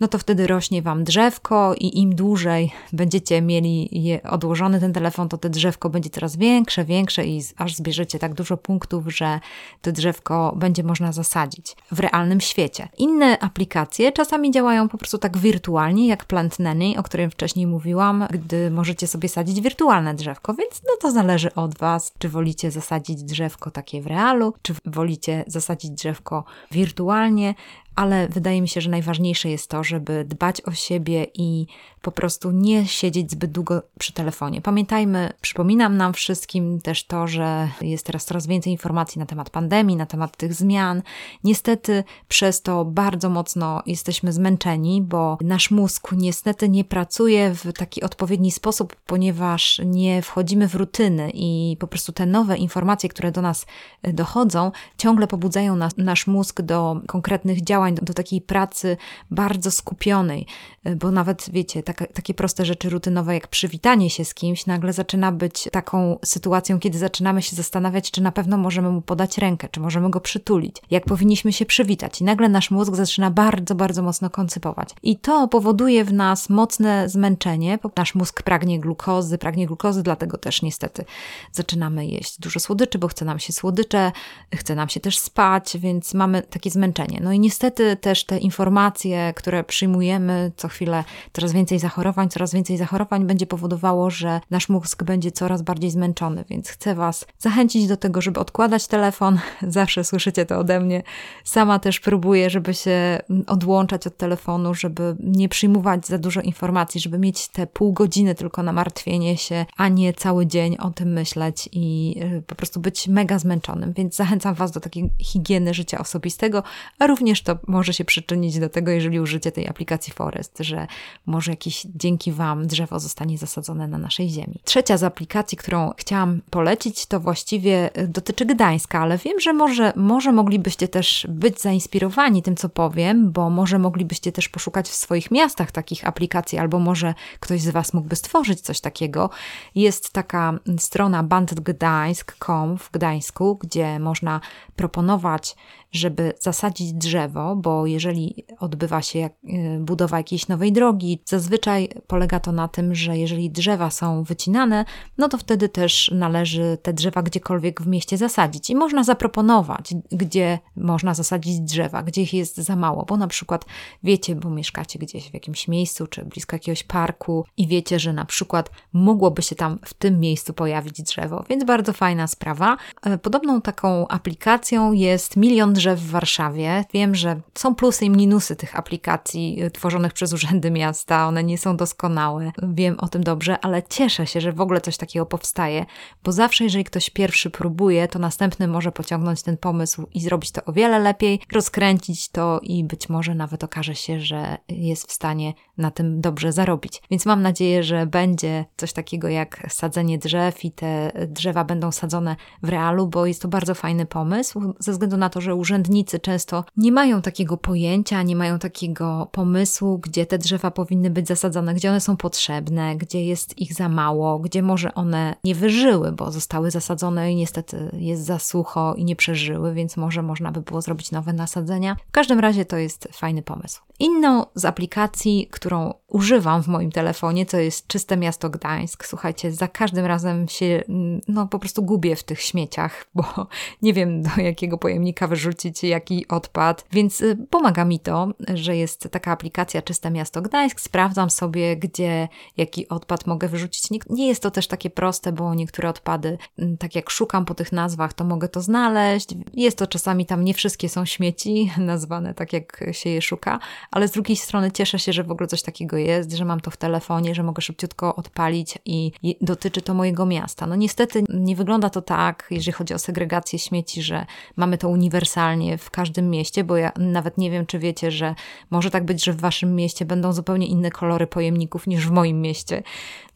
no 0.00 0.08
to 0.08 0.18
wtedy 0.18 0.46
rośnie 0.46 0.82
Wam 0.82 1.04
drzewko 1.04 1.74
i 1.74 1.98
im 1.98 2.14
dłużej 2.14 2.72
będziecie 2.92 3.42
mieli 3.42 3.88
je 4.04 4.22
odłożony 4.22 4.80
ten 4.80 4.92
telefon, 4.92 5.28
to 5.28 5.38
te 5.38 5.50
drzewko 5.50 5.90
będzie 5.90 6.10
coraz 6.10 6.36
większe, 6.36 6.84
większe 6.84 7.26
i 7.26 7.42
aż 7.56 7.74
zbierzecie 7.74 8.18
tak 8.18 8.34
dużo 8.34 8.56
punktów, 8.56 9.16
że 9.16 9.40
to 9.82 9.92
drzewko 9.92 10.54
będzie 10.56 10.82
można 10.82 11.12
zasadzić 11.12 11.76
w 11.92 12.00
realnym 12.00 12.40
świecie. 12.40 12.88
Inne 12.98 13.38
aplikacje 13.38 14.12
czasami 14.12 14.50
działają 14.50 14.88
po 14.88 14.98
prostu 14.98 15.18
tak 15.18 15.38
wirtualnie, 15.38 16.08
jak 16.08 16.24
Plant 16.24 16.58
O 16.98 17.02
którym 17.02 17.30
wcześniej 17.30 17.66
mówiłam, 17.66 18.26
gdy 18.30 18.70
możecie 18.70 19.06
sobie 19.06 19.28
sadzić 19.28 19.60
wirtualne 19.60 20.14
drzewko, 20.14 20.54
więc 20.54 20.82
no 20.86 20.92
to 21.00 21.10
zależy 21.10 21.54
od 21.54 21.78
Was, 21.78 22.12
czy 22.18 22.28
wolicie 22.28 22.70
zasadzić 22.70 23.22
drzewko 23.22 23.70
takie 23.70 24.02
w 24.02 24.06
realu, 24.06 24.54
czy 24.62 24.74
wolicie 24.84 25.44
zasadzić 25.46 25.90
drzewko 25.90 26.44
wirtualnie 26.70 27.54
ale 27.94 28.28
wydaje 28.28 28.62
mi 28.62 28.68
się, 28.68 28.80
że 28.80 28.90
najważniejsze 28.90 29.50
jest 29.50 29.70
to, 29.70 29.84
żeby 29.84 30.24
dbać 30.24 30.60
o 30.60 30.72
siebie 30.72 31.26
i 31.34 31.66
po 32.02 32.12
prostu 32.12 32.50
nie 32.50 32.86
siedzieć 32.86 33.30
zbyt 33.30 33.52
długo 33.52 33.82
przy 33.98 34.12
telefonie. 34.12 34.60
Pamiętajmy, 34.60 35.32
przypominam 35.40 35.96
nam 35.96 36.12
wszystkim 36.12 36.80
też 36.80 37.04
to, 37.04 37.26
że 37.26 37.68
jest 37.80 38.06
teraz 38.06 38.24
coraz 38.24 38.46
więcej 38.46 38.72
informacji 38.72 39.18
na 39.18 39.26
temat 39.26 39.50
pandemii, 39.50 39.96
na 39.96 40.06
temat 40.06 40.36
tych 40.36 40.54
zmian. 40.54 41.02
Niestety 41.44 42.04
przez 42.28 42.62
to 42.62 42.84
bardzo 42.84 43.30
mocno 43.30 43.82
jesteśmy 43.86 44.32
zmęczeni, 44.32 45.02
bo 45.02 45.38
nasz 45.40 45.70
mózg 45.70 46.12
niestety 46.12 46.53
nie 46.62 46.84
pracuje 46.84 47.54
w 47.54 47.72
taki 47.72 48.02
odpowiedni 48.02 48.50
sposób, 48.50 48.96
ponieważ 49.06 49.80
nie 49.84 50.22
wchodzimy 50.22 50.68
w 50.68 50.74
rutyny 50.74 51.30
i 51.34 51.76
po 51.80 51.86
prostu 51.86 52.12
te 52.12 52.26
nowe 52.26 52.56
informacje, 52.56 53.08
które 53.08 53.32
do 53.32 53.42
nas 53.42 53.66
dochodzą, 54.02 54.72
ciągle 54.98 55.26
pobudzają 55.26 55.76
nas, 55.76 55.92
nasz 55.96 56.26
mózg 56.26 56.62
do 56.62 57.00
konkretnych 57.06 57.64
działań 57.64 57.94
do, 57.94 58.02
do 58.02 58.14
takiej 58.14 58.40
pracy 58.40 58.96
bardzo 59.30 59.70
skupionej, 59.70 60.46
y, 60.86 60.96
bo 60.96 61.10
nawet 61.10 61.50
wiecie, 61.52 61.82
taka, 61.82 62.06
takie 62.06 62.34
proste 62.34 62.64
rzeczy 62.64 62.90
rutynowe 62.90 63.34
jak 63.34 63.48
przywitanie 63.48 64.10
się 64.10 64.24
z 64.24 64.34
kimś 64.34 64.66
nagle 64.66 64.92
zaczyna 64.92 65.32
być 65.32 65.68
taką 65.72 66.18
sytuacją, 66.24 66.78
kiedy 66.78 66.98
zaczynamy 66.98 67.42
się 67.42 67.56
zastanawiać, 67.56 68.10
czy 68.10 68.22
na 68.22 68.32
pewno 68.32 68.58
możemy 68.58 68.90
mu 68.90 69.02
podać 69.02 69.38
rękę, 69.38 69.68
czy 69.68 69.80
możemy 69.80 70.10
go 70.10 70.20
przytulić, 70.20 70.76
jak 70.90 71.04
powinniśmy 71.04 71.52
się 71.52 71.66
przywitać. 71.66 72.20
I 72.20 72.24
nagle 72.24 72.48
nasz 72.48 72.70
mózg 72.70 72.94
zaczyna 72.94 73.30
bardzo, 73.30 73.74
bardzo 73.74 74.02
mocno 74.02 74.30
koncypować. 74.30 74.88
I 75.02 75.16
to 75.16 75.48
powoduje 75.48 76.04
w 76.04 76.12
nas 76.12 76.43
mocne 76.50 77.08
zmęczenie, 77.08 77.78
bo 77.82 77.90
nasz 77.96 78.14
mózg 78.14 78.42
pragnie 78.42 78.80
glukozy, 78.80 79.38
pragnie 79.38 79.66
glukozy, 79.66 80.02
dlatego 80.02 80.38
też 80.38 80.62
niestety 80.62 81.04
zaczynamy 81.52 82.06
jeść 82.06 82.40
dużo 82.40 82.60
słodyczy, 82.60 82.98
bo 82.98 83.08
chce 83.08 83.24
nam 83.24 83.38
się 83.38 83.52
słodycze, 83.52 84.12
chce 84.54 84.74
nam 84.74 84.88
się 84.88 85.00
też 85.00 85.18
spać, 85.18 85.76
więc 85.78 86.14
mamy 86.14 86.42
takie 86.42 86.70
zmęczenie. 86.70 87.20
No 87.22 87.32
i 87.32 87.40
niestety 87.40 87.96
też 87.96 88.24
te 88.24 88.38
informacje, 88.38 89.32
które 89.36 89.64
przyjmujemy 89.64 90.52
co 90.56 90.68
chwilę, 90.68 91.04
coraz 91.32 91.52
więcej 91.52 91.78
zachorowań, 91.78 92.28
coraz 92.28 92.54
więcej 92.54 92.76
zachorowań 92.76 93.26
będzie 93.26 93.46
powodowało, 93.46 94.10
że 94.10 94.40
nasz 94.50 94.68
mózg 94.68 95.02
będzie 95.02 95.32
coraz 95.32 95.62
bardziej 95.62 95.90
zmęczony, 95.90 96.44
więc 96.48 96.68
chcę 96.68 96.94
Was 96.94 97.26
zachęcić 97.38 97.86
do 97.86 97.96
tego, 97.96 98.20
żeby 98.20 98.40
odkładać 98.40 98.86
telefon. 98.86 99.38
Zawsze 99.62 100.04
słyszycie 100.04 100.46
to 100.46 100.58
ode 100.58 100.80
mnie. 100.80 101.02
Sama 101.44 101.78
też 101.78 102.00
próbuję, 102.00 102.50
żeby 102.50 102.74
się 102.74 103.20
odłączać 103.46 104.06
od 104.06 104.16
telefonu, 104.16 104.74
żeby 104.74 105.16
nie 105.20 105.48
przyjmować 105.48 106.06
za 106.06 106.18
dużo 106.24 106.40
informacji, 106.40 107.00
żeby 107.00 107.18
mieć 107.18 107.48
te 107.48 107.66
pół 107.66 107.92
godziny 107.92 108.34
tylko 108.34 108.62
na 108.62 108.72
martwienie 108.72 109.36
się, 109.36 109.66
a 109.76 109.88
nie 109.88 110.12
cały 110.12 110.46
dzień 110.46 110.76
o 110.76 110.90
tym 110.90 111.12
myśleć 111.12 111.68
i 111.72 112.14
y, 112.38 112.42
po 112.42 112.54
prostu 112.54 112.80
być 112.80 113.08
mega 113.08 113.38
zmęczonym. 113.38 113.92
Więc 113.92 114.16
zachęcam 114.16 114.54
Was 114.54 114.72
do 114.72 114.80
takiej 114.80 115.10
higieny 115.18 115.74
życia 115.74 115.98
osobistego, 115.98 116.62
a 116.98 117.06
również 117.06 117.42
to 117.42 117.58
może 117.66 117.94
się 117.94 118.04
przyczynić 118.04 118.58
do 118.58 118.68
tego, 118.68 118.90
jeżeli 118.90 119.20
użycie 119.20 119.52
tej 119.52 119.68
aplikacji 119.68 120.12
Forest, 120.12 120.58
że 120.60 120.86
może 121.26 121.52
jakieś 121.52 121.86
dzięki 121.94 122.32
Wam 122.32 122.66
drzewo 122.66 123.00
zostanie 123.00 123.38
zasadzone 123.38 123.88
na 123.88 123.98
naszej 123.98 124.28
ziemi. 124.28 124.60
Trzecia 124.64 124.96
z 124.96 125.02
aplikacji, 125.02 125.58
którą 125.58 125.90
chciałam 125.96 126.40
polecić, 126.50 127.06
to 127.06 127.20
właściwie 127.20 127.98
y, 127.98 128.08
dotyczy 128.08 128.46
Gdańska, 128.46 129.00
ale 129.00 129.18
wiem, 129.18 129.40
że 129.40 129.52
może, 129.52 129.92
może 129.96 130.32
moglibyście 130.32 130.88
też 130.88 131.26
być 131.30 131.60
zainspirowani 131.60 132.42
tym, 132.42 132.56
co 132.56 132.68
powiem, 132.68 133.32
bo 133.32 133.50
może 133.50 133.78
moglibyście 133.78 134.32
też 134.32 134.48
poszukać 134.48 134.88
w 134.88 134.94
swoich 134.94 135.30
miastach 135.30 135.72
takich 135.72 136.08
aplikacji, 136.08 136.13
albo 136.58 136.78
może 136.78 137.14
ktoś 137.40 137.60
z 137.60 137.68
Was 137.70 137.94
mógłby 137.94 138.16
stworzyć 138.16 138.60
coś 138.60 138.80
takiego. 138.80 139.30
Jest 139.74 140.12
taka 140.12 140.58
strona 140.78 141.22
bandgdańsk.com 141.22 142.78
w 142.78 142.90
Gdańsku, 142.90 143.58
gdzie 143.62 143.98
można 143.98 144.40
proponować 144.76 145.56
żeby 145.94 146.32
zasadzić 146.40 146.92
drzewo, 146.92 147.56
bo 147.56 147.86
jeżeli 147.86 148.44
odbywa 148.58 149.02
się 149.02 149.18
jak, 149.18 149.32
y, 149.44 149.78
budowa 149.80 150.16
jakiejś 150.16 150.48
nowej 150.48 150.72
drogi, 150.72 151.22
zazwyczaj 151.24 151.88
polega 152.06 152.40
to 152.40 152.52
na 152.52 152.68
tym, 152.68 152.94
że 152.94 153.18
jeżeli 153.18 153.50
drzewa 153.50 153.90
są 153.90 154.22
wycinane, 154.22 154.84
no 155.18 155.28
to 155.28 155.38
wtedy 155.38 155.68
też 155.68 156.10
należy 156.14 156.78
te 156.82 156.92
drzewa 156.92 157.22
gdziekolwiek 157.22 157.82
w 157.82 157.86
mieście 157.86 158.16
zasadzić. 158.16 158.70
I 158.70 158.74
można 158.74 159.04
zaproponować, 159.04 159.94
gdzie 160.12 160.58
można 160.76 161.14
zasadzić 161.14 161.60
drzewa, 161.60 162.02
gdzie 162.02 162.22
ich 162.22 162.34
jest 162.34 162.56
za 162.56 162.76
mało, 162.76 163.04
bo 163.04 163.16
na 163.16 163.26
przykład 163.26 163.64
wiecie, 164.02 164.36
bo 164.36 164.50
mieszkacie 164.50 164.98
gdzieś 164.98 165.30
w 165.30 165.34
jakimś 165.34 165.68
miejscu 165.68 166.06
czy 166.06 166.24
blisko 166.24 166.56
jakiegoś 166.56 166.82
parku 166.82 167.44
i 167.56 167.66
wiecie, 167.66 167.98
że 167.98 168.12
na 168.12 168.24
przykład 168.24 168.70
mogłoby 168.92 169.42
się 169.42 169.56
tam 169.56 169.78
w 169.84 169.94
tym 169.94 170.20
miejscu 170.20 170.52
pojawić 170.52 171.02
drzewo, 171.02 171.44
więc 171.48 171.64
bardzo 171.64 171.92
fajna 171.92 172.26
sprawa. 172.26 172.76
E, 173.02 173.18
podobną 173.18 173.60
taką 173.60 174.08
aplikacją 174.08 174.92
jest 174.92 175.36
Milion 175.36 175.72
Drzew 175.72 175.83
że 175.84 175.96
w 175.96 176.10
Warszawie. 176.10 176.84
Wiem, 176.92 177.14
że 177.14 177.40
są 177.54 177.74
plusy 177.74 178.04
i 178.04 178.10
minusy 178.10 178.56
tych 178.56 178.78
aplikacji 178.78 179.62
y, 179.62 179.70
tworzonych 179.70 180.12
przez 180.12 180.32
urzędy 180.32 180.70
miasta, 180.70 181.28
one 181.28 181.44
nie 181.44 181.58
są 181.58 181.76
doskonałe. 181.76 182.52
Wiem 182.62 182.96
o 182.98 183.08
tym 183.08 183.24
dobrze, 183.24 183.58
ale 183.60 183.82
cieszę 183.82 184.26
się, 184.26 184.40
że 184.40 184.52
w 184.52 184.60
ogóle 184.60 184.80
coś 184.80 184.96
takiego 184.96 185.26
powstaje, 185.26 185.86
bo 186.24 186.32
zawsze, 186.32 186.64
jeżeli 186.64 186.84
ktoś 186.84 187.10
pierwszy 187.10 187.50
próbuje, 187.50 188.08
to 188.08 188.18
następny 188.18 188.68
może 188.68 188.92
pociągnąć 188.92 189.42
ten 189.42 189.56
pomysł 189.56 190.06
i 190.14 190.20
zrobić 190.20 190.50
to 190.50 190.64
o 190.64 190.72
wiele 190.72 190.98
lepiej, 190.98 191.40
rozkręcić 191.52 192.28
to 192.28 192.60
i 192.62 192.84
być 192.84 193.08
może 193.08 193.34
nawet 193.34 193.64
okaże 193.64 193.94
się, 193.94 194.20
że 194.20 194.58
jest 194.68 195.08
w 195.08 195.12
stanie 195.12 195.54
na 195.78 195.90
tym 195.90 196.20
dobrze 196.20 196.52
zarobić. 196.52 197.02
Więc 197.10 197.26
mam 197.26 197.42
nadzieję, 197.42 197.82
że 197.82 198.06
będzie 198.06 198.64
coś 198.76 198.92
takiego 198.92 199.28
jak 199.28 199.66
sadzenie 199.68 200.18
drzew 200.18 200.64
i 200.64 200.72
te 200.72 201.12
drzewa 201.28 201.64
będą 201.64 201.92
sadzone 201.92 202.36
w 202.62 202.68
realu, 202.68 203.06
bo 203.06 203.26
jest 203.26 203.42
to 203.42 203.48
bardzo 203.48 203.74
fajny 203.74 204.06
pomysł, 204.06 204.74
ze 204.78 204.92
względu 204.92 205.16
na 205.16 205.30
to, 205.30 205.40
że 205.40 205.54
urzędy 205.54 205.73
urzędnicy 205.74 206.20
często 206.20 206.64
nie 206.76 206.92
mają 206.92 207.22
takiego 207.22 207.56
pojęcia, 207.56 208.22
nie 208.22 208.36
mają 208.36 208.58
takiego 208.58 209.28
pomysłu, 209.32 209.98
gdzie 209.98 210.26
te 210.26 210.38
drzewa 210.38 210.70
powinny 210.70 211.10
być 211.10 211.28
zasadzone, 211.28 211.74
gdzie 211.74 211.90
one 211.90 212.00
są 212.00 212.16
potrzebne, 212.16 212.96
gdzie 212.96 213.24
jest 213.24 213.58
ich 213.58 213.74
za 213.74 213.88
mało, 213.88 214.38
gdzie 214.38 214.62
może 214.62 214.94
one 214.94 215.36
nie 215.44 215.54
wyżyły, 215.54 216.12
bo 216.12 216.30
zostały 216.30 216.70
zasadzone 216.70 217.32
i 217.32 217.36
niestety 217.36 217.90
jest 217.92 218.24
za 218.24 218.38
sucho 218.38 218.94
i 218.94 219.04
nie 219.04 219.16
przeżyły, 219.16 219.74
więc 219.74 219.96
może 219.96 220.22
można 220.22 220.52
by 220.52 220.60
było 220.60 220.80
zrobić 220.80 221.10
nowe 221.10 221.32
nasadzenia. 221.32 221.96
W 222.08 222.10
każdym 222.10 222.40
razie 222.40 222.64
to 222.64 222.76
jest 222.76 223.08
fajny 223.12 223.42
pomysł. 223.42 223.82
Inną 223.98 224.46
z 224.54 224.64
aplikacji, 224.64 225.48
którą 225.50 225.94
używam 226.08 226.62
w 226.62 226.68
moim 226.68 226.92
telefonie, 226.92 227.46
to 227.46 227.58
jest 227.58 227.86
Czyste 227.86 228.16
Miasto 228.16 228.50
Gdańsk. 228.50 229.04
Słuchajcie, 229.04 229.52
za 229.52 229.68
każdym 229.68 230.06
razem 230.06 230.48
się 230.48 230.82
no 231.28 231.46
po 231.46 231.58
prostu 231.58 231.82
gubię 231.82 232.16
w 232.16 232.22
tych 232.22 232.40
śmieciach, 232.40 233.06
bo 233.14 233.24
nie 233.82 233.92
wiem 233.92 234.22
do 234.22 234.30
jakiego 234.42 234.78
pojemnika 234.78 235.26
wyrzucić 235.26 235.82
jaki 235.82 236.28
odpad, 236.28 236.84
więc 236.92 237.20
y, 237.20 237.46
pomaga 237.50 237.84
mi 237.84 238.00
to, 238.00 238.28
że 238.54 238.76
jest 238.76 239.08
taka 239.10 239.32
aplikacja 239.32 239.82
Czyste 239.82 240.10
Miasto 240.10 240.42
Gdańsk. 240.42 240.80
Sprawdzam 240.80 241.30
sobie, 241.30 241.76
gdzie 241.76 242.28
jaki 242.56 242.88
odpad 242.88 243.26
mogę 243.26 243.48
wyrzucić. 243.48 243.90
Nie, 243.90 243.98
nie 244.10 244.28
jest 244.28 244.42
to 244.42 244.50
też 244.50 244.66
takie 244.66 244.90
proste, 244.90 245.32
bo 245.32 245.54
niektóre 245.54 245.88
odpady, 245.88 246.38
tak 246.78 246.94
jak 246.94 247.10
szukam 247.10 247.44
po 247.44 247.54
tych 247.54 247.72
nazwach, 247.72 248.12
to 248.12 248.24
mogę 248.24 248.48
to 248.48 248.60
znaleźć. 248.60 249.28
Jest 249.52 249.78
to 249.78 249.86
czasami 249.86 250.26
tam 250.26 250.44
nie 250.44 250.54
wszystkie 250.54 250.88
są 250.88 251.04
śmieci 251.04 251.70
nazwane 251.78 252.34
tak, 252.34 252.52
jak 252.52 252.84
się 252.92 253.10
je 253.10 253.22
szuka, 253.22 253.58
ale 253.90 254.08
z 254.08 254.10
drugiej 254.10 254.36
strony 254.36 254.72
cieszę 254.72 254.98
się, 254.98 255.12
że 255.12 255.24
w 255.24 255.30
ogóle 255.30 255.46
coś 255.46 255.62
takiego 255.62 255.96
jest, 255.96 256.32
że 256.32 256.44
mam 256.44 256.60
to 256.60 256.70
w 256.70 256.76
telefonie, 256.76 257.34
że 257.34 257.42
mogę 257.42 257.62
szybciutko 257.62 258.16
odpalić 258.16 258.78
i, 258.84 259.12
dotyczy 259.40 259.82
to 259.82 259.94
mojego 259.94 260.26
miasta. 260.26 260.66
No 260.66 260.76
niestety 260.76 261.24
nie 261.28 261.56
wygląda 261.56 261.90
to 261.90 262.02
tak, 262.02 262.46
jeżeli 262.50 262.72
chodzi 262.72 262.94
o 262.94 262.98
segregację 262.98 263.58
śmieci, 263.58 264.02
że 264.02 264.26
mamy 264.56 264.78
to 264.78 264.88
uniwersalnie 264.88 265.78
w 265.78 265.90
każdym 265.90 266.30
mieście, 266.30 266.64
bo 266.64 266.76
ja 266.76 266.92
nawet 266.96 267.38
nie 267.38 267.50
wiem, 267.50 267.66
czy 267.66 267.78
wiecie, 267.78 268.10
że 268.10 268.34
może 268.70 268.90
tak 268.90 269.04
być, 269.04 269.24
że 269.24 269.32
w 269.32 269.40
waszym 269.40 269.74
mieście 269.74 270.04
będą 270.04 270.32
zupełnie 270.32 270.66
inne 270.66 270.90
kolory 270.90 271.26
pojemników 271.26 271.86
niż 271.86 272.06
w 272.06 272.10
moim 272.10 272.40
mieście. 272.40 272.82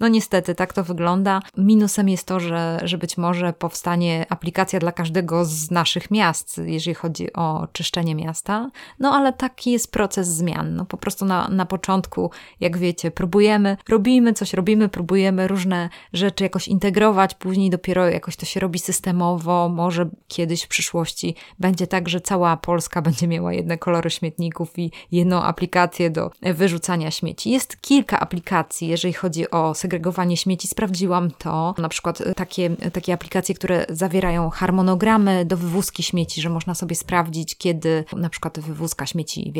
No 0.00 0.08
niestety, 0.08 0.54
tak 0.54 0.72
to 0.72 0.84
wygląda. 0.84 1.40
Minusem 1.56 2.08
jest 2.08 2.26
to, 2.26 2.40
że, 2.40 2.80
że 2.84 2.98
być 2.98 3.18
może 3.18 3.52
powstanie 3.52 4.26
aplikacja 4.28 4.78
dla 4.78 4.92
każdego 4.92 5.44
z 5.44 5.70
naszych 5.70 6.10
miast, 6.10 6.60
jeżeli 6.64 6.94
chodzi 6.94 7.32
o 7.32 7.68
czyszczenie 7.72 8.14
miasta. 8.14 8.70
No 8.98 9.14
ale 9.14 9.32
taki 9.32 9.72
jest 9.72 9.92
proces 9.92 10.28
zmian. 10.38 10.74
No 10.74 10.84
po 10.84 10.96
prostu 10.96 11.24
na, 11.24 11.48
na 11.48 11.66
początku, 11.66 12.30
jak 12.60 12.78
wiecie, 12.78 13.10
próbujemy, 13.10 13.76
robimy 13.88 14.32
coś, 14.32 14.52
robimy, 14.52 14.88
próbujemy 14.88 15.48
różne 15.48 15.88
rzeczy 16.12 16.44
jakoś 16.44 16.68
integrować, 16.68 17.34
później 17.34 17.70
dopiero 17.70 18.08
jakoś 18.08 18.36
to 18.36 18.46
się 18.46 18.60
robi 18.60 18.78
systemowo. 18.78 19.68
Może 19.68 20.08
kiedyś 20.28 20.62
w 20.62 20.68
przyszłości 20.68 21.34
będzie 21.58 21.86
tak, 21.86 22.08
że 22.08 22.20
cała 22.20 22.56
Polska 22.56 23.02
będzie 23.02 23.28
miała 23.28 23.52
jedne 23.52 23.78
kolory 23.78 24.10
śmietników 24.10 24.78
i 24.78 24.90
jedną 25.12 25.42
aplikację 25.42 26.10
do 26.10 26.30
wyrzucania 26.42 27.10
śmieci. 27.10 27.50
Jest 27.50 27.80
kilka 27.80 28.20
aplikacji, 28.20 28.88
jeżeli 28.88 29.14
chodzi 29.14 29.50
o 29.50 29.74
segregowanie 29.74 30.36
śmieci. 30.36 30.68
Sprawdziłam 30.68 31.30
to, 31.30 31.74
na 31.78 31.88
przykład 31.88 32.22
takie, 32.36 32.70
takie 32.92 33.12
aplikacje, 33.12 33.54
które 33.54 33.86
zawierają 33.88 34.50
harmonogramy 34.50 35.44
do 35.44 35.56
wywózki 35.56 36.02
śmieci, 36.02 36.40
że 36.40 36.48
można 36.50 36.74
sobie 36.74 36.96
sprawdzić, 36.96 37.56
kiedy 37.56 38.04
na 38.16 38.28
przykład 38.28 38.60
wywózka 38.60 39.06
śmieci 39.06 39.52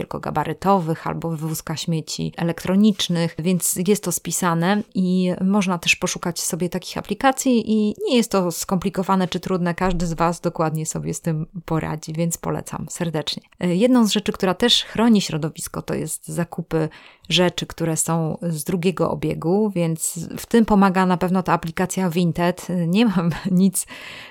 wielkogabarytowych, 0.69 1.07
albo 1.07 1.31
wywózka 1.31 1.77
śmieci 1.77 2.33
elektronicznych, 2.37 3.35
więc 3.39 3.79
jest 3.87 4.05
to 4.05 4.13
spisane 4.13 4.83
i 4.95 5.33
można 5.45 5.79
też 5.79 5.97
poszukać 5.97 6.41
sobie 6.41 6.69
takich 6.69 6.99
aplikacji 6.99 7.73
i 7.73 7.95
nie 8.09 8.17
jest 8.17 8.31
to 8.31 8.53
skomplikowane 8.53 9.29
czy 9.29 9.41
trudne, 9.41 9.75
każdy 9.75 10.07
z 10.07 10.13
Was 10.13 10.41
dokładnie 10.41 10.87
sobie 10.87 11.15
z 11.15 11.21
tym 11.21 11.47
poradzi, 11.65 12.13
więc 12.13 12.39
polecam 12.39 12.87
serdecznie. 12.91 13.43
Jedną 13.61 14.07
z 14.07 14.13
rzeczy, 14.13 14.33
która 14.33 14.55
też 14.55 14.85
chroni 14.85 15.21
środowisko, 15.21 15.83
to 15.83 15.95
jest 15.95 16.29
zakupy 16.29 16.89
rzeczy, 17.29 17.67
które 17.67 17.97
są 17.97 18.39
z 18.43 18.65
drugiego 18.65 19.11
obiegu, 19.11 19.71
więc 19.71 20.29
w 20.39 20.47
tym 20.47 20.65
pomaga 20.65 21.07
na 21.07 21.17
pewno 21.17 21.43
ta 21.43 21.53
aplikacja 21.53 22.11
Vinted. 22.11 22.67
Nie 22.87 23.07
mam 23.07 23.31
nic 23.51 23.87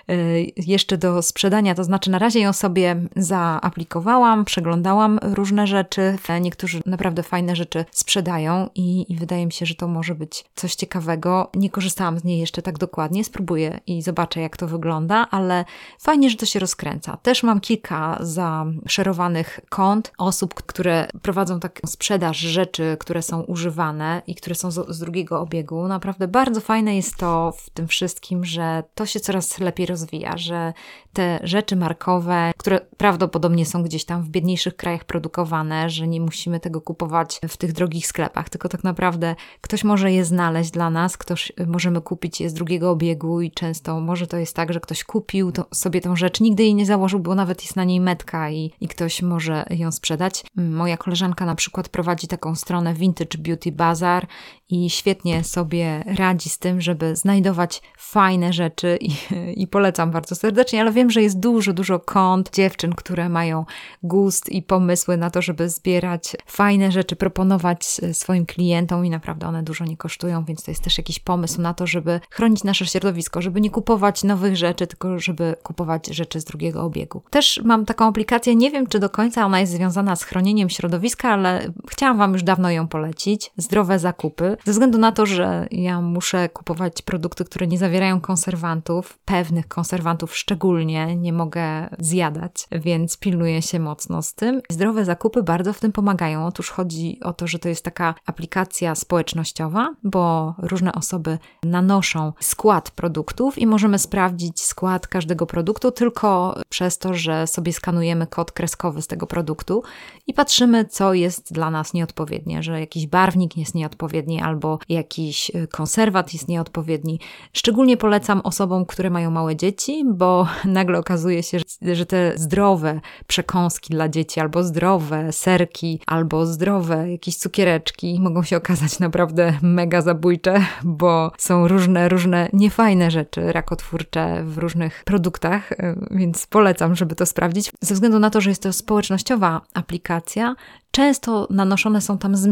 e, 0.07 0.13
jeszcze 0.57 0.97
do 0.97 1.21
sprzedania, 1.21 1.75
to 1.75 1.83
znaczy 1.83 2.11
na 2.11 2.19
razie 2.19 2.39
ją 2.39 2.53
sobie 2.53 2.95
zaaplikowałam, 3.15 4.45
przeglądałam 4.45 5.19
różne 5.21 5.67
rzeczy. 5.67 6.17
Niektórzy 6.41 6.81
naprawdę 6.85 7.23
fajne 7.23 7.55
rzeczy 7.55 7.85
sprzedają 7.91 8.69
i, 8.75 9.13
i 9.13 9.15
wydaje 9.15 9.45
mi 9.45 9.51
się, 9.51 9.65
że 9.65 9.75
to 9.75 9.87
może 9.87 10.15
być 10.15 10.45
coś 10.55 10.75
ciekawego. 10.75 11.51
Nie 11.55 11.69
korzystałam 11.69 12.19
z 12.19 12.23
niej 12.23 12.39
jeszcze 12.39 12.61
tak 12.61 12.77
dokładnie, 12.77 13.23
spróbuję 13.23 13.79
i 13.87 14.01
zobaczę, 14.01 14.41
jak 14.41 14.57
to 14.57 14.67
wygląda, 14.67 15.27
ale 15.31 15.65
fajnie, 15.99 16.29
że 16.29 16.37
to 16.37 16.45
się 16.45 16.59
rozkręca. 16.59 17.17
Też 17.17 17.43
mam 17.43 17.59
kilka 17.59 18.17
zaszerowanych 18.19 19.59
kont 19.69 20.11
osób, 20.17 20.53
które 20.53 21.07
prowadzą 21.21 21.59
taką 21.59 21.87
sprzedaż 21.87 22.37
rzeczy 22.37 22.86
które 22.99 23.21
są 23.21 23.41
używane 23.41 24.21
i 24.27 24.35
które 24.35 24.55
są 24.55 24.71
z, 24.71 24.89
z 24.89 24.99
drugiego 24.99 25.41
obiegu. 25.41 25.87
Naprawdę 25.87 26.27
bardzo 26.27 26.61
fajne 26.61 26.95
jest 26.95 27.17
to 27.17 27.53
w 27.57 27.69
tym 27.69 27.87
wszystkim, 27.87 28.45
że 28.45 28.83
to 28.95 29.05
się 29.05 29.19
coraz 29.19 29.59
lepiej 29.59 29.85
rozwija, 29.85 30.37
że 30.37 30.73
te 31.13 31.39
rzeczy 31.43 31.75
markowe, 31.75 32.51
które 32.57 32.79
prawdopodobnie 32.97 33.65
są 33.65 33.83
gdzieś 33.83 34.05
tam 34.05 34.23
w 34.23 34.29
biedniejszych 34.29 34.75
krajach 34.75 35.03
produkowane, 35.03 35.89
że 35.89 36.07
nie 36.07 36.21
musimy 36.21 36.59
tego 36.59 36.81
kupować 36.81 37.39
w 37.47 37.57
tych 37.57 37.73
drogich 37.73 38.07
sklepach, 38.07 38.49
tylko 38.49 38.69
tak 38.69 38.83
naprawdę 38.83 39.35
ktoś 39.61 39.83
może 39.83 40.11
je 40.11 40.25
znaleźć 40.25 40.71
dla 40.71 40.89
nas, 40.89 41.17
ktoś 41.17 41.51
możemy 41.67 42.01
kupić 42.01 42.41
je 42.41 42.49
z 42.49 42.53
drugiego 42.53 42.91
obiegu 42.91 43.41
i 43.41 43.51
często 43.51 43.99
może 43.99 44.27
to 44.27 44.37
jest 44.37 44.55
tak, 44.55 44.73
że 44.73 44.79
ktoś 44.79 45.03
kupił 45.03 45.51
to, 45.51 45.65
sobie 45.73 46.01
tą 46.01 46.15
rzecz, 46.15 46.41
nigdy 46.41 46.63
jej 46.63 46.75
nie 46.75 46.85
założył, 46.85 47.19
bo 47.19 47.35
nawet 47.35 47.61
jest 47.61 47.75
na 47.75 47.83
niej 47.83 47.99
metka 47.99 48.49
i, 48.49 48.71
i 48.81 48.87
ktoś 48.87 49.21
może 49.21 49.65
ją 49.69 49.91
sprzedać. 49.91 50.45
Moja 50.55 50.97
koleżanka 50.97 51.45
na 51.45 51.55
przykład 51.55 51.89
prowadzi 51.89 52.27
taką 52.27 52.55
stronę 52.55 52.76
Vintage 52.93 53.37
Beauty 53.37 53.71
Bazaar 53.71 54.27
i 54.69 54.89
świetnie 54.89 55.43
sobie 55.43 56.03
radzi 56.17 56.49
z 56.49 56.59
tym, 56.59 56.81
żeby 56.81 57.15
znajdować 57.15 57.81
fajne 57.97 58.53
rzeczy 58.53 58.97
i, 59.01 59.11
i 59.61 59.67
polecam 59.67 60.11
bardzo 60.11 60.35
serdecznie, 60.35 60.81
ale 60.81 60.91
wiem, 60.91 61.11
że 61.11 61.21
jest 61.21 61.39
dużo, 61.39 61.73
dużo 61.73 61.99
kont 61.99 62.55
dziewczyn, 62.55 62.93
które 62.93 63.29
mają 63.29 63.65
gust 64.03 64.49
i 64.49 64.61
pomysły 64.61 65.17
na 65.17 65.29
to, 65.29 65.41
żeby 65.41 65.69
zbierać 65.69 66.35
fajne 66.45 66.91
rzeczy, 66.91 67.15
proponować 67.15 67.85
swoim 68.13 68.45
klientom 68.45 69.05
i 69.05 69.09
naprawdę 69.09 69.47
one 69.47 69.63
dużo 69.63 69.85
nie 69.85 69.97
kosztują, 69.97 70.45
więc 70.45 70.63
to 70.63 70.71
jest 70.71 70.83
też 70.83 70.97
jakiś 70.97 71.19
pomysł 71.19 71.61
na 71.61 71.73
to, 71.73 71.87
żeby 71.87 72.19
chronić 72.29 72.63
nasze 72.63 72.85
środowisko, 72.85 73.41
żeby 73.41 73.61
nie 73.61 73.69
kupować 73.69 74.23
nowych 74.23 74.57
rzeczy, 74.57 74.87
tylko 74.87 75.19
żeby 75.19 75.55
kupować 75.63 76.07
rzeczy 76.07 76.39
z 76.39 76.45
drugiego 76.45 76.83
obiegu. 76.83 77.21
Też 77.29 77.61
mam 77.63 77.85
taką 77.85 78.05
aplikację, 78.05 78.55
nie 78.55 78.71
wiem 78.71 78.87
czy 78.87 78.99
do 78.99 79.09
końca 79.09 79.45
ona 79.45 79.59
jest 79.59 79.73
związana 79.73 80.15
z 80.15 80.23
chronieniem 80.23 80.69
środowiska, 80.69 81.29
ale 81.29 81.73
chciałam 81.89 82.17
Wam 82.17 82.33
już 82.33 82.43
dawno 82.43 82.66
ją 82.71 82.87
polecić. 82.87 83.51
Zdrowe 83.57 83.99
zakupy 83.99 84.57
ze 84.65 84.71
względu 84.71 84.97
na 84.97 85.11
to, 85.11 85.25
że 85.25 85.67
ja 85.71 86.01
muszę 86.01 86.49
kupować 86.49 87.01
produkty, 87.01 87.45
które 87.45 87.67
nie 87.67 87.77
zawierają 87.77 88.21
konserwantów, 88.21 89.19
pewnych 89.25 89.67
konserwantów 89.67 90.35
szczególnie 90.35 91.15
nie 91.15 91.33
mogę 91.33 91.89
zjadać, 91.99 92.67
więc 92.71 93.17
pilnuję 93.17 93.61
się 93.61 93.79
mocno 93.79 94.21
z 94.21 94.33
tym. 94.33 94.61
Zdrowe 94.69 95.05
zakupy 95.05 95.43
bardzo 95.43 95.73
w 95.73 95.79
tym 95.79 95.91
pomagają. 95.91 96.45
Otóż 96.45 96.69
chodzi 96.69 97.19
o 97.23 97.33
to, 97.33 97.47
że 97.47 97.59
to 97.59 97.69
jest 97.69 97.83
taka 97.83 98.15
aplikacja 98.25 98.95
społecznościowa, 98.95 99.95
bo 100.03 100.55
różne 100.57 100.93
osoby 100.93 101.37
nanoszą 101.63 102.33
skład 102.39 102.91
produktów 102.91 103.57
i 103.57 103.67
możemy 103.67 103.99
sprawdzić 103.99 104.61
skład 104.61 105.07
każdego 105.07 105.45
produktu 105.45 105.91
tylko 105.91 106.57
przez 106.69 106.97
to, 106.97 107.13
że 107.13 107.47
sobie 107.47 107.73
skanujemy 107.73 108.27
kod 108.27 108.51
kreskowy 108.51 109.01
z 109.01 109.07
tego 109.07 109.27
produktu 109.27 109.83
i 110.27 110.33
patrzymy, 110.33 110.85
co 110.85 111.13
jest 111.13 111.53
dla 111.53 111.71
nas 111.71 111.93
nieodpowiednie, 111.93 112.56
że 112.63 112.79
jakiś 112.79 113.07
barwnik 113.07 113.57
jest 113.57 113.75
nieodpowiedni 113.75 114.41
albo 114.41 114.79
jakiś 114.89 115.51
y, 115.55 115.67
konserwat 115.67 116.33
jest 116.33 116.47
nieodpowiedni. 116.47 117.19
Szczególnie 117.53 117.97
polecam 117.97 118.41
osobom, 118.43 118.85
które 118.85 119.09
mają 119.09 119.31
małe 119.31 119.55
dzieci, 119.55 120.03
bo 120.13 120.47
nagle 120.65 120.99
okazuje 120.99 121.43
się, 121.43 121.57
że 121.93 122.05
te 122.05 122.33
zdrowe 122.35 123.01
przekąski 123.27 123.93
dla 123.93 124.09
dzieci, 124.09 124.39
albo 124.39 124.63
zdrowe 124.63 125.33
serki, 125.33 125.99
albo 126.05 126.45
zdrowe 126.45 127.11
jakieś 127.11 127.37
cukiereczki 127.37 128.19
mogą 128.19 128.43
się 128.43 128.57
okazać 128.57 128.99
naprawdę 128.99 129.53
mega 129.61 130.01
zabójcze, 130.01 130.65
bo 130.83 131.31
są 131.37 131.67
różne, 131.67 132.09
różne 132.09 132.49
niefajne 132.53 133.11
rzeczy 133.11 133.51
rakotwórcze 133.51 134.43
w 134.43 134.57
różnych 134.57 135.03
produktach, 135.05 135.71
y, 135.71 135.75
więc 136.11 136.47
polecam, 136.47 136.95
żeby 136.95 137.15
to 137.15 137.25
sprawdzić. 137.25 137.71
Ze 137.81 137.93
względu 137.93 138.19
na 138.19 138.29
to, 138.29 138.41
że 138.41 138.49
jest 138.49 138.63
to 138.63 138.73
społecznościowa 138.73 139.61
aplikacja, 139.73 140.55
często 140.91 141.47
nanoszone 141.49 142.01
są 142.01 142.17
tam 142.17 142.35
zmiany 142.35 142.46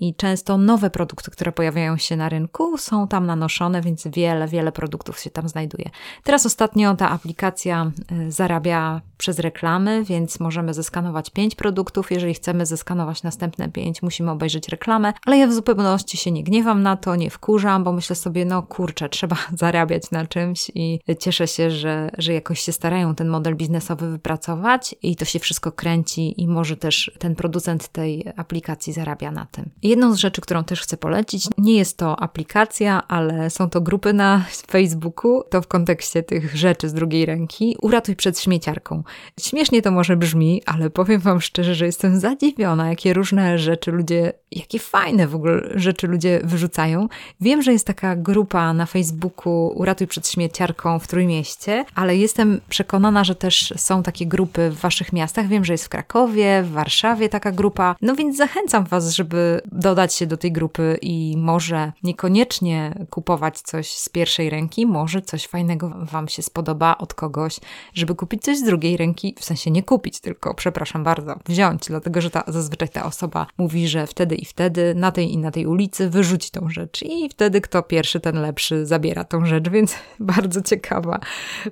i 0.00 0.14
często 0.14 0.58
nowe 0.58 0.90
produkty, 0.90 1.30
które 1.30 1.52
pojawiają 1.52 1.96
się 1.96 2.16
na 2.16 2.28
rynku, 2.28 2.78
są 2.78 3.08
tam 3.08 3.26
nanoszone, 3.26 3.82
więc 3.82 4.08
wiele, 4.08 4.48
wiele 4.48 4.72
produktów 4.72 5.18
się 5.20 5.30
tam 5.30 5.48
znajduje. 5.48 5.90
Teraz 6.24 6.46
ostatnio 6.46 6.94
ta 6.94 7.10
aplikacja 7.10 7.90
y, 8.12 8.32
zarabia 8.32 9.00
przez 9.18 9.38
reklamy, 9.38 10.04
więc 10.04 10.40
możemy 10.40 10.74
zeskanować 10.74 11.30
pięć 11.30 11.54
produktów. 11.54 12.10
Jeżeli 12.10 12.34
chcemy 12.34 12.66
zeskanować 12.66 13.22
następne 13.22 13.68
pięć, 13.68 14.02
musimy 14.02 14.30
obejrzeć 14.30 14.68
reklamę, 14.68 15.12
ale 15.26 15.38
ja 15.38 15.46
w 15.46 15.52
zupełności 15.52 16.16
się 16.16 16.30
nie 16.30 16.44
gniewam 16.44 16.82
na 16.82 16.96
to, 16.96 17.16
nie 17.16 17.30
wkurzam, 17.30 17.84
bo 17.84 17.92
myślę 17.92 18.16
sobie, 18.16 18.44
no 18.44 18.62
kurczę, 18.62 19.08
trzeba 19.08 19.36
zarabiać 19.62 20.10
na 20.10 20.26
czymś 20.26 20.70
i 20.74 21.00
cieszę 21.18 21.48
się, 21.48 21.70
że, 21.70 22.10
że 22.18 22.32
jakoś 22.32 22.60
się 22.60 22.72
starają 22.72 23.14
ten 23.14 23.28
model 23.28 23.56
biznesowy 23.56 24.10
wypracować 24.10 24.94
i 25.02 25.16
to 25.16 25.24
się 25.24 25.38
wszystko 25.38 25.72
kręci 25.72 26.42
i 26.42 26.48
może 26.48 26.76
też 26.76 27.10
ten 27.18 27.34
producent 27.34 27.88
tej 27.88 28.24
aplikacji 28.36 28.92
zarabia 28.92 29.27
na 29.30 29.46
tym. 29.46 29.70
Jedną 29.82 30.14
z 30.14 30.16
rzeczy, 30.16 30.40
którą 30.40 30.64
też 30.64 30.80
chcę 30.80 30.96
polecić, 30.96 31.48
nie 31.58 31.76
jest 31.76 31.96
to 31.96 32.20
aplikacja, 32.20 33.08
ale 33.08 33.50
są 33.50 33.70
to 33.70 33.80
grupy 33.80 34.12
na 34.12 34.44
Facebooku, 34.70 35.42
to 35.50 35.62
w 35.62 35.66
kontekście 35.66 36.22
tych 36.22 36.56
rzeczy 36.56 36.88
z 36.88 36.92
drugiej 36.92 37.26
ręki. 37.26 37.76
Uratuj 37.82 38.16
przed 38.16 38.40
śmieciarką. 38.40 39.02
Śmiesznie 39.40 39.82
to 39.82 39.90
może 39.90 40.16
brzmi, 40.16 40.62
ale 40.66 40.90
powiem 40.90 41.20
Wam 41.20 41.40
szczerze, 41.40 41.74
że 41.74 41.86
jestem 41.86 42.20
zadziwiona, 42.20 42.88
jakie 42.88 43.14
różne 43.14 43.58
rzeczy 43.58 43.90
ludzie, 43.90 44.32
jakie 44.52 44.78
fajne 44.78 45.26
w 45.26 45.34
ogóle 45.34 45.60
rzeczy 45.74 46.06
ludzie 46.06 46.40
wyrzucają. 46.44 47.08
Wiem, 47.40 47.62
że 47.62 47.72
jest 47.72 47.86
taka 47.86 48.16
grupa 48.16 48.72
na 48.72 48.86
Facebooku 48.86 49.72
Uratuj 49.74 50.06
przed 50.06 50.28
śmieciarką 50.28 50.98
w 50.98 51.06
Trójmieście, 51.06 51.84
ale 51.94 52.16
jestem 52.16 52.60
przekonana, 52.68 53.24
że 53.24 53.34
też 53.34 53.74
są 53.76 54.02
takie 54.02 54.26
grupy 54.26 54.70
w 54.70 54.80
Waszych 54.80 55.12
miastach. 55.12 55.46
Wiem, 55.46 55.64
że 55.64 55.72
jest 55.72 55.84
w 55.84 55.88
Krakowie, 55.88 56.62
w 56.62 56.70
Warszawie 56.70 57.28
taka 57.28 57.52
grupa. 57.52 57.96
No 58.02 58.14
więc 58.14 58.36
zachęcam 58.36 58.84
Was, 58.84 59.14
żeby 59.18 59.60
dodać 59.72 60.14
się 60.14 60.26
do 60.26 60.36
tej 60.36 60.52
grupy 60.52 60.98
i 61.02 61.34
może 61.36 61.92
niekoniecznie 62.02 63.06
kupować 63.10 63.60
coś 63.60 63.90
z 63.90 64.08
pierwszej 64.08 64.50
ręki, 64.50 64.86
może 64.86 65.22
coś 65.22 65.46
fajnego 65.46 65.92
Wam 66.12 66.28
się 66.28 66.42
spodoba 66.42 66.98
od 66.98 67.14
kogoś, 67.14 67.60
żeby 67.94 68.14
kupić 68.14 68.42
coś 68.42 68.58
z 68.58 68.62
drugiej 68.62 68.96
ręki, 68.96 69.34
w 69.38 69.44
sensie 69.44 69.70
nie 69.70 69.82
kupić, 69.82 70.20
tylko 70.20 70.54
przepraszam 70.54 71.04
bardzo, 71.04 71.34
wziąć, 71.46 71.82
dlatego 71.86 72.20
że 72.20 72.30
ta, 72.30 72.44
zazwyczaj 72.46 72.88
ta 72.88 73.04
osoba 73.04 73.46
mówi, 73.58 73.88
że 73.88 74.06
wtedy 74.06 74.34
i 74.34 74.44
wtedy 74.44 74.94
na 74.94 75.12
tej 75.12 75.32
i 75.32 75.38
na 75.38 75.50
tej 75.50 75.66
ulicy 75.66 76.10
wyrzuci 76.10 76.50
tą 76.50 76.70
rzecz 76.70 77.02
i 77.02 77.28
wtedy 77.28 77.60
kto 77.60 77.82
pierwszy, 77.82 78.20
ten 78.20 78.40
lepszy 78.40 78.86
zabiera 78.86 79.24
tą 79.24 79.46
rzecz, 79.46 79.68
więc 79.68 79.94
bardzo 80.20 80.62
ciekawa, 80.62 81.20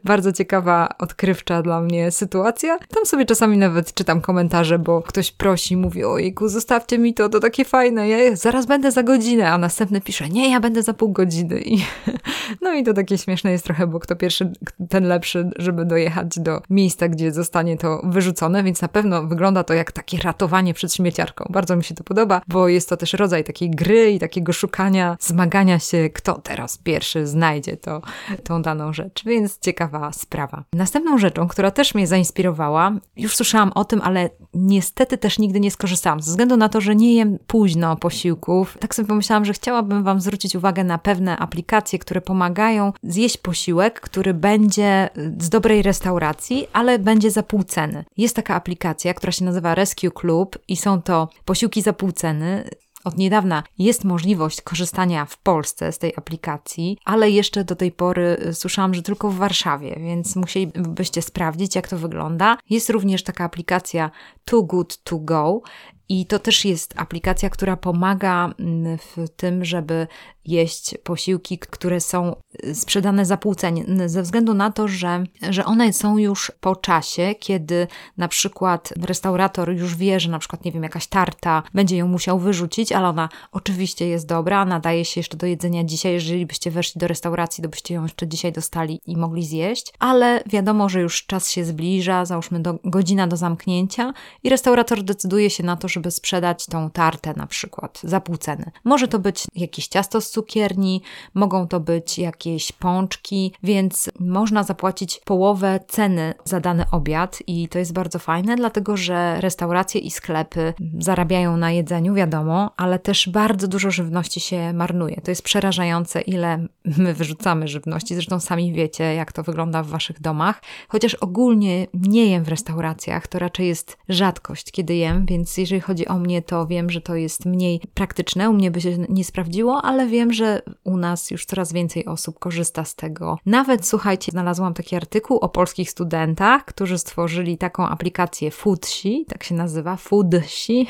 bardzo 0.05 0.33
ciekawa, 0.33 0.89
odkrywcza 0.99 1.63
dla 1.63 1.81
mnie 1.81 2.11
sytuacja. 2.11 2.79
Tam 2.79 3.07
sobie 3.07 3.25
czasami 3.25 3.59
nawet 3.59 3.95
czytam 3.95 4.21
komentarze, 4.21 4.79
bo 4.79 5.03
ktoś 5.03 5.31
prosi, 5.33 5.77
mówi, 5.77 6.05
ojku, 6.05 6.49
zostawcie 6.49 6.99
mi 6.99 7.15
to, 7.15 7.29
to 7.37 7.41
takie 7.41 7.65
fajne, 7.65 8.09
ja 8.09 8.37
zaraz 8.37 8.67
będę 8.67 8.93
za 8.93 9.03
godzinę, 9.03 9.51
a 9.51 9.59
następny 9.59 10.01
pisze, 10.01 10.29
nie, 10.29 10.51
ja 10.51 10.61
będę 10.61 10.83
za 10.83 10.95
pół 10.95 11.13
godziny 11.13 11.61
i 11.61 11.85
no 12.63 12.75
i 12.75 12.85
to 12.85 12.95
takie 12.95 13.19
śmieszne 13.19 13.53
jest 13.53 13.65
trochę, 13.65 13.87
bo 13.87 14.01
kto 14.01 14.17
pierwszy, 14.17 14.53
ten 14.89 15.05
lepszy, 15.05 15.51
żeby 15.59 15.85
dojechać 15.85 16.39
do 16.39 16.63
miejsca, 16.71 17.09
gdzie 17.09 17.33
zostanie 17.33 17.77
to 17.77 18.01
wyrzucone, 18.05 18.63
więc 18.63 18.83
na 18.83 18.89
pewno 18.89 19.27
wygląda 19.27 19.65
to 19.65 19.75
jak 19.75 19.93
takie 19.93 20.19
ratowanie 20.19 20.75
przed 20.75 20.95
śmieciarką. 20.95 21.45
Bardzo 21.51 21.77
mi 21.77 21.85
się 21.85 21.95
to 21.95 22.05
podoba, 22.05 22.41
bo 22.49 22.69
jest 22.69 22.89
to 22.89 22.97
też 22.97 23.13
rodzaj 23.13 23.45
takiej 23.45 23.71
gry 23.71 24.11
i 24.11 24.19
takiego 24.19 24.53
szukania, 24.53 25.17
zmagania 25.21 25.79
się, 25.79 26.11
kto 26.11 26.41
teraz 26.41 26.79
pierwszy 26.79 27.27
znajdzie 27.27 27.77
to, 27.77 28.03
tą 28.45 28.63
daną 28.63 28.93
rzecz, 28.93 29.25
więc 29.25 29.59
ciekawa 29.59 30.13
sprawa. 30.13 30.65
Następną 30.73 31.19
rzeczą, 31.19 31.49
która 31.49 31.71
też 31.71 31.95
mnie 31.95 32.07
zainspirowała, 32.07 32.93
już 33.17 33.37
słyszałam 33.37 33.73
o 33.75 33.85
tym, 33.85 34.01
ale 34.05 34.31
niestety 34.55 35.19
też 35.19 35.39
nigdy 35.39 35.61
nie 35.61 35.71
skorzystałam, 35.71 36.21
ze 36.21 36.31
względu 36.31 36.57
na 36.57 36.69
to, 36.69 36.81
że 36.81 36.97
nie 36.97 37.15
jem 37.15 37.26
późno 37.47 37.97
posiłków. 37.97 38.77
Tak 38.81 38.95
sobie 38.95 39.09
pomyślałam, 39.09 39.45
że 39.45 39.53
chciałabym 39.53 40.05
Wam 40.05 40.21
zwrócić 40.21 40.57
uwagę 40.57 40.85
na 40.85 40.99
pewne 40.99 41.37
aplikacje, 41.37 41.99
które 41.99 42.21
pomagają 42.21 42.93
zjeść 43.03 43.37
posiłek, 43.37 44.01
który 44.01 44.35
będzie 44.35 45.09
z 45.39 45.49
dobrej 45.49 45.83
restauracji, 45.83 46.67
ale 46.73 46.99
będzie 46.99 47.31
za 47.31 47.43
pół 47.43 47.65
ceny. 47.65 48.05
Jest 48.17 48.37
taka 48.37 48.55
aplikacja, 48.55 49.15
która 49.15 49.33
się 49.33 49.45
nazywa 49.45 49.75
Rescue 49.75 50.11
Club 50.11 50.59
i 50.69 50.77
są 50.77 51.03
to 51.03 51.29
posiłki 51.45 51.83
za 51.83 51.93
pół 51.93 52.13
ceny 52.13 52.65
od 53.07 53.19
niedawna 53.19 53.63
jest 53.79 54.05
możliwość 54.05 54.61
korzystania 54.61 55.25
w 55.25 55.39
Polsce 55.39 55.93
z 55.93 55.99
tej 55.99 56.13
aplikacji, 56.17 56.99
ale 57.05 57.31
jeszcze 57.31 57.65
do 57.65 57.77
tej 57.77 57.93
pory 57.93 58.37
y, 58.47 58.55
słyszałam, 58.55 58.95
że 58.95 59.03
tylko 59.03 59.31
w 59.31 59.37
Warszawie, 59.37 59.97
więc 60.01 60.37
musielibyście 60.37 61.23
sprawdzić, 61.23 61.75
jak 61.75 61.89
to 61.89 61.99
wygląda. 61.99 62.59
Jest 62.71 62.91
również 62.91 63.23
taka 63.23 63.45
aplikacja 63.45 64.11
Too 64.45 64.63
Good 64.63 65.03
To 65.03 65.19
Go 65.19 65.61
i 66.09 66.27
to 66.27 66.39
też 66.39 66.65
jest 66.65 66.95
aplikacja, 66.97 67.51
która 67.51 67.77
pomaga 67.77 68.55
mm, 68.59 68.99
w 68.99 69.29
tym, 69.37 69.65
żeby 69.65 70.07
jeść 70.47 70.95
posiłki, 71.05 71.59
które 71.59 72.01
są 72.01 72.37
y, 72.65 72.75
sprzedane 72.75 73.27
za 73.27 73.37
pół 73.37 73.55
ceny, 73.55 74.09
ze 74.09 74.23
względu 74.23 74.55
na 74.55 74.71
to, 74.73 74.89
że, 74.89 75.25
że 75.51 75.65
one 75.65 75.93
są 75.93 76.19
już 76.19 76.53
po 76.61 76.77
czasie, 76.77 77.35
kiedy 77.41 77.87
na 78.17 78.29
przykład 78.29 78.93
restaurator 79.03 79.73
już 79.73 79.97
wie, 79.97 80.21
że 80.21 80.31
na 80.31 80.39
przykład, 80.39 80.65
nie 80.65 80.73
wiem, 80.73 80.83
jakaś 80.83 81.07
tarta 81.07 81.63
będzie 81.75 81.97
ją 81.97 82.09
musiał 82.09 82.39
wyrzucić, 82.39 82.93
ale 82.93 83.09
ona 83.09 83.29
oczywiście 83.53 84.09
jest 84.09 84.27
dobra, 84.27 84.65
nadaje 84.65 85.05
się 85.05 85.21
jeszcze 85.21 85.37
do 85.37 85.47
jedzenia 85.47 85.85
dzisiaj. 85.85 86.13
Jeżeli 86.13 86.47
byście 86.47 86.71
weszli 86.71 86.99
do 86.99 87.09
restauracji, 87.09 87.63
to 87.63 87.69
byście 87.69 87.95
ją 87.95 88.03
jeszcze 88.03 88.29
dzisiaj 88.29 88.53
dostali 88.53 89.01
i 89.07 89.17
mogli 89.17 89.47
zjeść, 89.47 89.93
ale 89.99 90.43
wiadomo, 90.47 90.89
że 90.89 91.01
już 91.01 91.27
czas 91.27 91.51
się 91.51 91.65
zbliża, 91.65 92.25
załóżmy 92.25 92.61
do, 92.61 92.79
godzina 92.85 93.27
do 93.27 93.37
zamknięcia 93.37 94.13
i 94.43 94.49
restaurator 94.49 95.03
decyduje 95.03 95.51
się 95.51 95.63
na 95.63 95.77
to, 95.77 95.89
żeby 95.97 96.11
sprzedać 96.11 96.67
tą 96.67 96.91
tartę 96.91 97.35
na 97.37 97.47
przykład 97.47 98.01
za 98.05 98.21
pół 98.21 98.37
ceny. 98.37 98.71
Może 98.85 99.09
to 99.09 99.19
być 99.19 99.45
jakieś 99.55 99.89
ciasto 99.89 100.21
z 100.21 100.31
cukierni, 100.31 101.03
mogą 101.35 101.69
to 101.69 101.81
być 101.81 102.19
jakieś 102.19 102.73
pączki, 102.73 103.53
więc 103.63 104.11
można 104.21 104.63
zapłacić 104.63 105.21
połowę 105.25 105.81
ceny 105.89 106.35
za 106.45 106.61
dany 106.61 106.85
obiad 106.91 107.39
i 107.47 107.69
to 107.69 107.79
jest 107.79 107.93
bardzo 107.93 108.19
fajne, 108.19 108.57
dlatego 108.57 108.97
że 108.97 109.41
restauracje 109.41 110.01
i 110.01 110.11
sklepy 110.11 110.75
zarabiają 110.99 111.57
na 111.57 111.71
jedzeniu, 111.71 112.15
wiadomo, 112.15 112.71
ale 112.77 112.99
też 112.99 113.29
bardzo 113.29 113.69
dużo 113.69 113.91
żywności 113.91 114.41
się 114.41 114.73
marnuje. 114.73 115.21
To 115.21 115.31
jest 115.31 115.43
przerażające, 115.43 116.21
ile 116.21 116.67
my 116.85 117.15
wyrzucamy 117.15 117.69
żywności. 117.69 118.15
Zresztą 118.15 118.41
sami 118.41 118.73
wiecie, 118.73 119.05
jak 119.05 119.33
to 119.33 119.43
wygląda 119.43 119.83
w 119.83 119.89
waszych 119.89 120.21
domach. 120.21 120.63
Chociaż 120.89 121.15
ogólnie 121.15 121.87
nie 121.95 122.27
jem 122.27 122.45
w 122.45 122.49
restauracjach, 122.49 123.27
to 123.27 123.39
raczej 123.39 123.69
jest 123.69 123.99
rzadkość, 124.09 124.71
kiedy 124.73 124.95
jem, 124.95 125.27
więc 125.27 125.57
jeżeli 125.57 125.81
chodzi 125.87 126.09
o 126.09 126.19
mnie, 126.19 126.43
to 126.43 126.67
wiem, 126.67 126.91
że 126.91 127.01
to 127.01 127.15
jest 127.15 127.47
mniej 127.47 127.81
praktyczne. 127.95 128.51
U 128.51 128.53
mnie 128.53 128.71
by 128.71 128.81
się 128.81 128.99
nie 129.09 129.25
sprawdziło, 129.25 129.83
ale 129.83 130.07
wiem, 130.07 130.33
że 130.33 130.63
u 130.85 130.97
nas 130.97 131.31
już 131.31 131.45
coraz 131.45 131.73
więcej 131.73 132.07
osób 132.07 132.39
korzysta 132.39 132.85
z 132.85 132.95
tego. 132.95 133.39
Nawet 133.47 133.87
słuchajcie, 133.87 134.33
znalazłam 134.33 134.75
taki 134.75 134.97
artykuł 134.97 135.39
o 135.39 135.49
polskich 135.49 135.91
studentach, 135.91 136.65
którzy 136.65 136.99
stworzyli 136.99 137.59
taką 137.59 137.89
aplikację 137.89 138.51
Foodsi, 138.51 139.25
tak 139.29 139.45
się 139.45 139.55
nazywa, 139.55 139.97
Foodsi 139.97 140.87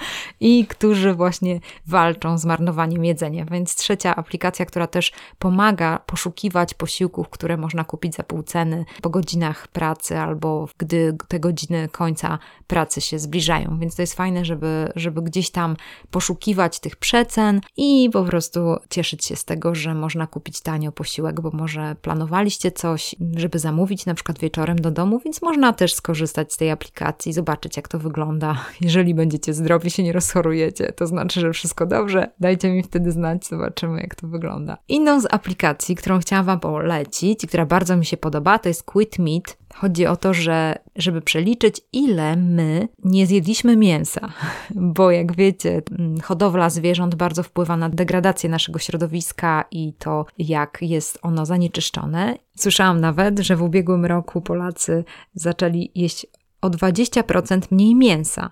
i 0.40 0.66
którzy 0.66 1.14
właśnie 1.14 1.60
walczą 1.86 2.38
z 2.38 2.44
marnowaniem 2.44 3.04
jedzenia. 3.04 3.44
Więc 3.44 3.74
trzecia 3.74 4.16
aplikacja, 4.16 4.66
która 4.66 4.86
też 4.86 5.12
pomaga 5.38 5.98
poszukiwać 6.06 6.74
posiłków, 6.74 7.28
które 7.28 7.56
można 7.56 7.84
kupić 7.84 8.14
za 8.14 8.22
pół 8.22 8.42
ceny 8.42 8.84
po 9.02 9.10
godzinach 9.10 9.68
pracy 9.68 10.18
albo 10.18 10.68
gdy 10.78 11.16
te 11.28 11.40
godziny 11.40 11.88
końca 11.92 12.38
pracy 12.66 13.00
się 13.00 13.18
zbliżają. 13.18 13.78
Więc 13.78 13.96
to 13.96 14.02
jest 14.02 14.14
fajne, 14.14 14.44
żeby, 14.44 14.92
żeby 14.96 15.22
gdzieś 15.22 15.50
tam 15.50 15.76
poszukiwać 16.10 16.80
tych 16.80 16.96
przecen 16.96 17.60
i 17.76 18.10
po 18.12 18.24
prostu 18.24 18.76
cieszyć 18.90 19.24
się 19.24 19.36
z 19.36 19.44
tego, 19.44 19.74
że 19.74 19.94
można 19.94 20.26
kupić 20.26 20.60
tanio 20.60 20.92
posiłek, 20.92 21.40
bo 21.40 21.50
może 21.50 21.96
planowaliście 22.02 22.72
coś, 22.72 23.14
żeby 23.36 23.58
zamówić 23.58 24.06
na 24.06 24.14
przykład 24.14 24.38
wieczorem 24.38 24.78
do 24.78 24.90
domu, 24.90 25.20
więc 25.24 25.42
można 25.42 25.72
też 25.72 25.94
skorzystać 25.94 26.52
z 26.52 26.56
tej 26.56 26.70
aplikacji, 26.70 27.32
zobaczyć 27.32 27.76
jak 27.76 27.88
to 27.88 27.98
wygląda, 27.98 28.64
jeżeli 28.80 29.14
będziecie 29.14 29.54
zdrowi 29.54 29.89
się 29.90 30.02
nie 30.02 30.12
rozchorujecie, 30.12 30.92
to 30.92 31.06
znaczy, 31.06 31.40
że 31.40 31.52
wszystko 31.52 31.86
dobrze. 31.86 32.30
Dajcie 32.40 32.70
mi 32.70 32.82
wtedy 32.82 33.12
znać, 33.12 33.46
zobaczymy, 33.46 34.00
jak 34.00 34.14
to 34.14 34.28
wygląda. 34.28 34.76
Inną 34.88 35.20
z 35.20 35.26
aplikacji, 35.30 35.96
którą 35.96 36.18
chciałam 36.18 36.46
Wam 36.46 36.60
polecić, 36.60 37.46
która 37.46 37.66
bardzo 37.66 37.96
mi 37.96 38.06
się 38.06 38.16
podoba, 38.16 38.58
to 38.58 38.68
jest 38.68 38.82
Quit 38.82 39.18
Meat. 39.18 39.56
Chodzi 39.74 40.06
o 40.06 40.16
to, 40.16 40.34
że 40.34 40.78
żeby 40.96 41.20
przeliczyć, 41.20 41.80
ile 41.92 42.36
my 42.36 42.88
nie 43.04 43.26
zjedliśmy 43.26 43.76
mięsa, 43.76 44.32
bo 44.96 45.10
jak 45.10 45.36
wiecie, 45.36 45.82
mm, 45.98 46.20
hodowla 46.20 46.70
zwierząt 46.70 47.14
bardzo 47.14 47.42
wpływa 47.42 47.76
na 47.76 47.88
degradację 47.88 48.50
naszego 48.50 48.78
środowiska 48.78 49.64
i 49.70 49.92
to, 49.98 50.26
jak 50.38 50.78
jest 50.80 51.18
ono 51.22 51.46
zanieczyszczone. 51.46 52.36
Słyszałam 52.56 53.00
nawet, 53.00 53.38
że 53.38 53.56
w 53.56 53.62
ubiegłym 53.62 54.06
roku 54.06 54.40
Polacy 54.40 55.04
zaczęli 55.34 55.90
jeść 55.94 56.26
o 56.60 56.70
20% 56.70 57.60
mniej 57.70 57.94
mięsa. 57.94 58.50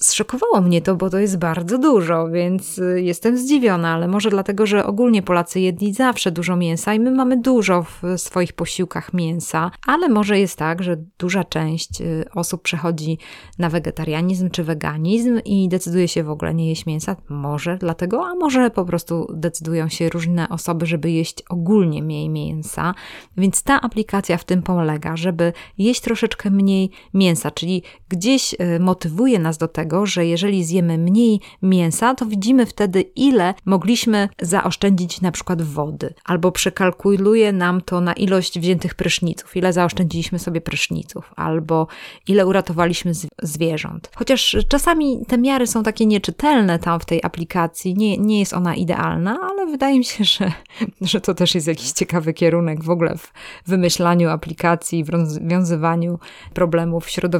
Zszokowało 0.00 0.60
mnie 0.60 0.82
to, 0.82 0.96
bo 0.96 1.10
to 1.10 1.18
jest 1.18 1.38
bardzo 1.38 1.78
dużo, 1.78 2.28
więc 2.28 2.78
y, 2.78 3.02
jestem 3.02 3.38
zdziwiona, 3.38 3.94
ale 3.94 4.08
może 4.08 4.30
dlatego, 4.30 4.66
że 4.66 4.86
ogólnie 4.86 5.22
Polacy 5.22 5.60
jedli 5.60 5.92
zawsze 5.92 6.32
dużo 6.32 6.56
mięsa 6.56 6.94
i 6.94 7.00
my 7.00 7.10
mamy 7.10 7.40
dużo 7.40 7.82
w 7.82 8.02
swoich 8.16 8.52
posiłkach 8.52 9.14
mięsa, 9.14 9.70
ale 9.86 10.08
może 10.08 10.38
jest 10.38 10.58
tak, 10.58 10.82
że 10.82 10.96
duża 11.18 11.44
część 11.44 12.00
y, 12.00 12.24
osób 12.34 12.62
przechodzi 12.62 13.18
na 13.58 13.70
wegetarianizm 13.70 14.50
czy 14.50 14.64
weganizm 14.64 15.40
i 15.44 15.68
decyduje 15.68 16.08
się 16.08 16.24
w 16.24 16.30
ogóle 16.30 16.54
nie 16.54 16.68
jeść 16.68 16.86
mięsa. 16.86 17.16
Może 17.28 17.78
dlatego, 17.80 18.26
a 18.26 18.34
może 18.34 18.70
po 18.70 18.84
prostu 18.84 19.26
decydują 19.34 19.88
się 19.88 20.08
różne 20.08 20.48
osoby, 20.48 20.86
żeby 20.86 21.10
jeść 21.10 21.42
ogólnie 21.48 22.02
mniej 22.02 22.28
mięsa. 22.28 22.94
Więc 23.36 23.62
ta 23.62 23.80
aplikacja 23.80 24.36
w 24.36 24.44
tym 24.44 24.62
polega, 24.62 25.16
żeby 25.16 25.52
jeść 25.78 26.00
troszeczkę 26.00 26.50
mniej 26.50 26.90
mięsa, 27.14 27.43
czyli 27.50 27.82
gdzieś 28.08 28.54
y, 28.54 28.80
motywuje 28.80 29.38
nas 29.38 29.58
do 29.58 29.68
tego, 29.68 29.84
tego, 29.84 30.06
że 30.06 30.26
jeżeli 30.26 30.64
zjemy 30.64 30.98
mniej 30.98 31.40
mięsa, 31.62 32.14
to 32.14 32.26
widzimy 32.26 32.66
wtedy, 32.66 33.00
ile 33.00 33.54
mogliśmy 33.64 34.28
zaoszczędzić 34.42 35.20
na 35.20 35.32
przykład 35.32 35.62
wody, 35.62 36.14
albo 36.24 36.52
przekalkuluje 36.52 37.52
nam 37.52 37.80
to 37.80 38.00
na 38.00 38.12
ilość 38.12 38.58
wziętych 38.58 38.94
pryszniców, 38.94 39.56
ile 39.56 39.72
zaoszczędziliśmy 39.72 40.38
sobie 40.38 40.60
pryszniców, 40.60 41.32
albo 41.36 41.86
ile 42.28 42.46
uratowaliśmy 42.46 43.12
zwierząt. 43.42 44.10
Chociaż 44.16 44.56
czasami 44.68 45.26
te 45.28 45.38
miary 45.38 45.66
są 45.66 45.82
takie 45.82 46.06
nieczytelne 46.06 46.78
tam 46.78 47.00
w 47.00 47.04
tej 47.04 47.20
aplikacji, 47.22 47.94
nie, 47.94 48.18
nie 48.18 48.38
jest 48.38 48.52
ona 48.52 48.74
idealna, 48.74 49.38
ale 49.50 49.66
wydaje 49.66 49.98
mi 49.98 50.04
się, 50.04 50.24
że, 50.24 50.52
że 51.00 51.20
to 51.20 51.34
też 51.34 51.54
jest 51.54 51.66
jakiś 51.66 51.92
ciekawy 51.92 52.32
kierunek 52.32 52.84
w 52.84 52.90
ogóle 52.90 53.16
w 53.16 53.32
wymyślaniu 53.66 54.28
aplikacji, 54.28 55.04
w 55.04 55.08
rozwiązywaniu 55.08 56.18
problemów 56.54 57.10
środowiskowych 57.10 57.33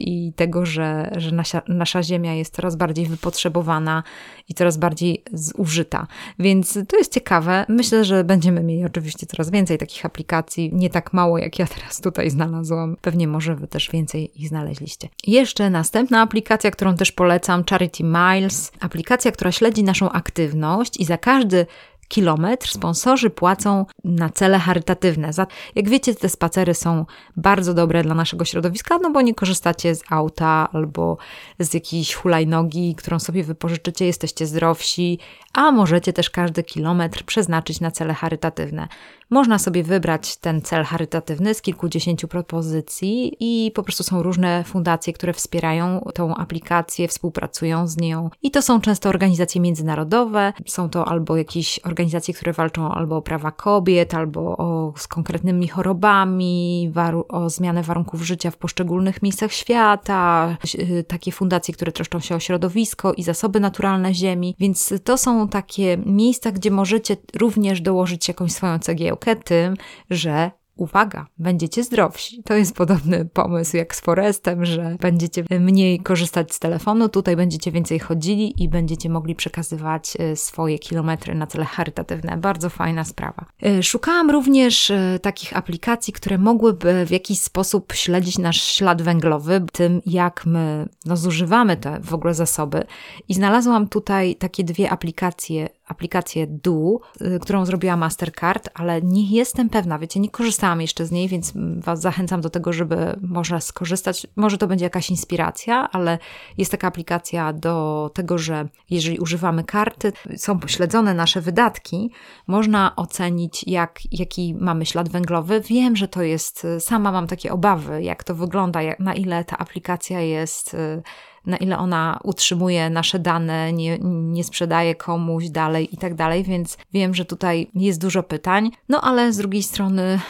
i 0.00 0.32
tego, 0.36 0.66
że, 0.66 1.10
że 1.16 1.34
nasza, 1.34 1.62
nasza 1.68 2.02
ziemia 2.02 2.34
jest 2.34 2.54
coraz 2.54 2.76
bardziej 2.76 3.06
wypotrzebowana 3.06 4.02
i 4.48 4.54
coraz 4.54 4.76
bardziej 4.76 5.22
zużyta. 5.32 6.06
Więc 6.38 6.78
to 6.88 6.96
jest 6.96 7.12
ciekawe. 7.12 7.66
Myślę, 7.68 8.04
że 8.04 8.24
będziemy 8.24 8.62
mieli 8.62 8.84
oczywiście 8.84 9.26
coraz 9.26 9.50
więcej 9.50 9.78
takich 9.78 10.06
aplikacji, 10.06 10.70
nie 10.72 10.90
tak 10.90 11.12
mało 11.12 11.38
jak 11.38 11.58
ja 11.58 11.66
teraz 11.66 12.00
tutaj 12.00 12.30
znalazłam. 12.30 12.96
Pewnie 13.00 13.28
może 13.28 13.56
wy 13.56 13.68
też 13.68 13.90
więcej 13.90 14.42
ich 14.42 14.48
znaleźliście. 14.48 15.08
Jeszcze 15.26 15.70
następna 15.70 16.20
aplikacja, 16.20 16.70
którą 16.70 16.96
też 16.96 17.12
polecam, 17.12 17.64
Charity 17.70 18.04
Miles. 18.04 18.72
Aplikacja, 18.80 19.32
która 19.32 19.52
śledzi 19.52 19.84
naszą 19.84 20.10
aktywność 20.10 21.00
i 21.00 21.04
za 21.04 21.18
każdy 21.18 21.66
kilometr 22.12 22.68
sponsorzy 22.68 23.30
płacą 23.30 23.86
na 24.04 24.30
cele 24.30 24.58
charytatywne. 24.58 25.30
Jak 25.74 25.88
wiecie, 25.88 26.14
te 26.14 26.28
spacery 26.28 26.74
są 26.74 27.06
bardzo 27.36 27.74
dobre 27.74 28.02
dla 28.02 28.14
naszego 28.14 28.44
środowiska, 28.44 28.98
no 29.02 29.10
bo 29.10 29.20
nie 29.20 29.34
korzystacie 29.34 29.94
z 29.94 30.02
auta 30.10 30.68
albo 30.72 31.16
z 31.58 31.74
jakiejś 31.74 32.14
hulajnogi, 32.14 32.94
którą 32.94 33.18
sobie 33.18 33.44
wypożyczycie, 33.44 34.06
jesteście 34.06 34.46
zdrowsi, 34.46 35.18
a 35.52 35.72
możecie 35.72 36.12
też 36.12 36.30
każdy 36.30 36.62
kilometr 36.62 37.24
przeznaczyć 37.24 37.80
na 37.80 37.90
cele 37.90 38.14
charytatywne. 38.14 38.88
Można 39.32 39.58
sobie 39.58 39.82
wybrać 39.82 40.36
ten 40.36 40.62
cel 40.62 40.84
charytatywny 40.84 41.54
z 41.54 41.62
kilkudziesięciu 41.62 42.28
propozycji 42.28 43.36
i 43.40 43.70
po 43.70 43.82
prostu 43.82 44.02
są 44.02 44.22
różne 44.22 44.64
fundacje, 44.64 45.12
które 45.12 45.32
wspierają 45.32 46.10
tą 46.14 46.34
aplikację, 46.34 47.08
współpracują 47.08 47.86
z 47.86 47.96
nią. 47.96 48.30
I 48.42 48.50
to 48.50 48.62
są 48.62 48.80
często 48.80 49.08
organizacje 49.08 49.60
międzynarodowe, 49.60 50.52
są 50.66 50.88
to 50.90 51.08
albo 51.08 51.36
jakieś 51.36 51.78
organizacje, 51.78 52.34
które 52.34 52.52
walczą 52.52 52.92
albo 52.92 53.16
o 53.16 53.22
prawa 53.22 53.50
kobiet, 53.50 54.14
albo 54.14 54.56
o, 54.56 54.92
z 54.96 55.08
konkretnymi 55.08 55.68
chorobami, 55.68 56.92
o 57.28 57.50
zmianę 57.50 57.82
warunków 57.82 58.22
życia 58.22 58.50
w 58.50 58.56
poszczególnych 58.56 59.22
miejscach 59.22 59.52
świata, 59.52 60.56
y, 60.74 61.04
takie 61.08 61.32
fundacje, 61.32 61.74
które 61.74 61.92
troszczą 61.92 62.20
się 62.20 62.34
o 62.34 62.40
środowisko 62.40 63.12
i 63.12 63.22
zasoby 63.22 63.60
naturalne 63.60 64.14
ziemi. 64.14 64.56
Więc 64.58 64.94
to 65.04 65.18
są 65.18 65.48
takie 65.48 65.96
miejsca, 66.06 66.52
gdzie 66.52 66.70
możecie 66.70 67.16
również 67.36 67.80
dołożyć 67.80 68.28
jakąś 68.28 68.52
swoją 68.52 68.78
cegiełkę 68.78 69.21
tym, 69.44 69.74
że 70.10 70.50
uwaga, 70.76 71.26
będziecie 71.38 71.84
zdrowsi. 71.84 72.42
To 72.42 72.54
jest 72.54 72.76
podobny 72.76 73.24
pomysł 73.24 73.76
jak 73.76 73.94
z 73.94 74.00
Forestem, 74.00 74.64
że 74.64 74.96
będziecie 75.00 75.44
mniej 75.60 76.00
korzystać 76.00 76.54
z 76.54 76.58
telefonu, 76.58 77.08
tutaj 77.08 77.36
będziecie 77.36 77.72
więcej 77.72 77.98
chodzili 77.98 78.62
i 78.62 78.68
będziecie 78.68 79.10
mogli 79.10 79.34
przekazywać 79.34 80.16
e, 80.18 80.36
swoje 80.36 80.78
kilometry 80.78 81.34
na 81.34 81.46
cele 81.46 81.64
charytatywne. 81.64 82.36
Bardzo 82.36 82.70
fajna 82.70 83.04
sprawa. 83.04 83.44
E, 83.62 83.82
szukałam 83.82 84.30
również 84.30 84.90
e, 84.90 85.18
takich 85.22 85.56
aplikacji, 85.56 86.12
które 86.12 86.38
mogłyby 86.38 87.06
w 87.06 87.10
jakiś 87.10 87.40
sposób 87.40 87.92
śledzić 87.92 88.38
nasz 88.38 88.62
ślad 88.62 89.02
węglowy, 89.02 89.64
tym 89.72 90.02
jak 90.06 90.46
my 90.46 90.88
no, 91.06 91.16
zużywamy 91.16 91.76
te 91.76 92.00
w 92.00 92.14
ogóle 92.14 92.34
zasoby. 92.34 92.84
I 93.28 93.34
znalazłam 93.34 93.88
tutaj 93.88 94.36
takie 94.36 94.64
dwie 94.64 94.90
aplikacje 94.90 95.68
aplikację 95.86 96.46
Du, 96.46 97.00
y, 97.20 97.38
którą 97.40 97.64
zrobiła 97.64 97.96
Mastercard, 97.96 98.68
ale 98.74 99.02
nie 99.02 99.30
jestem 99.30 99.68
pewna, 99.68 99.98
wiecie, 99.98 100.20
nie 100.20 100.30
korzystałam 100.30 100.80
jeszcze 100.80 101.06
z 101.06 101.10
niej, 101.10 101.28
więc 101.28 101.52
Was 101.78 102.00
zachęcam 102.00 102.40
do 102.40 102.50
tego, 102.50 102.72
żeby 102.72 103.16
może 103.22 103.60
skorzystać. 103.60 104.26
Może 104.36 104.58
to 104.58 104.66
będzie 104.66 104.84
jakaś 104.84 105.10
inspiracja, 105.10 105.90
ale 105.90 106.18
jest 106.58 106.70
taka 106.70 106.88
aplikacja 106.88 107.52
do 107.52 108.10
tego, 108.14 108.38
że 108.38 108.68
jeżeli 108.90 109.18
używamy 109.18 109.64
karty, 109.64 110.12
są 110.36 110.58
pośledzone 110.58 111.14
nasze 111.14 111.40
wydatki, 111.40 112.10
można 112.46 112.96
ocenić, 112.96 113.64
jak, 113.66 113.98
jaki 114.12 114.54
mamy 114.60 114.86
ślad 114.86 115.08
węglowy. 115.08 115.60
Wiem, 115.60 115.96
że 115.96 116.08
to 116.08 116.22
jest, 116.22 116.66
sama 116.78 117.12
mam 117.12 117.26
takie 117.26 117.52
obawy, 117.52 118.02
jak 118.02 118.24
to 118.24 118.34
wygląda, 118.34 118.82
jak, 118.82 119.00
na 119.00 119.14
ile 119.14 119.44
ta 119.44 119.58
aplikacja 119.58 120.20
jest 120.20 120.74
y, 120.74 121.02
na 121.46 121.56
ile 121.56 121.78
ona 121.78 122.20
utrzymuje 122.22 122.90
nasze 122.90 123.18
dane, 123.18 123.72
nie, 123.72 123.98
nie 124.02 124.44
sprzedaje 124.44 124.94
komuś 124.94 125.48
dalej 125.48 125.94
i 125.94 125.96
tak 125.96 126.14
dalej, 126.14 126.44
więc 126.44 126.78
wiem, 126.92 127.14
że 127.14 127.24
tutaj 127.24 127.70
jest 127.74 128.00
dużo 128.00 128.22
pytań, 128.22 128.70
no 128.88 129.00
ale 129.00 129.32
z 129.32 129.36
drugiej 129.36 129.62
strony 129.62 130.20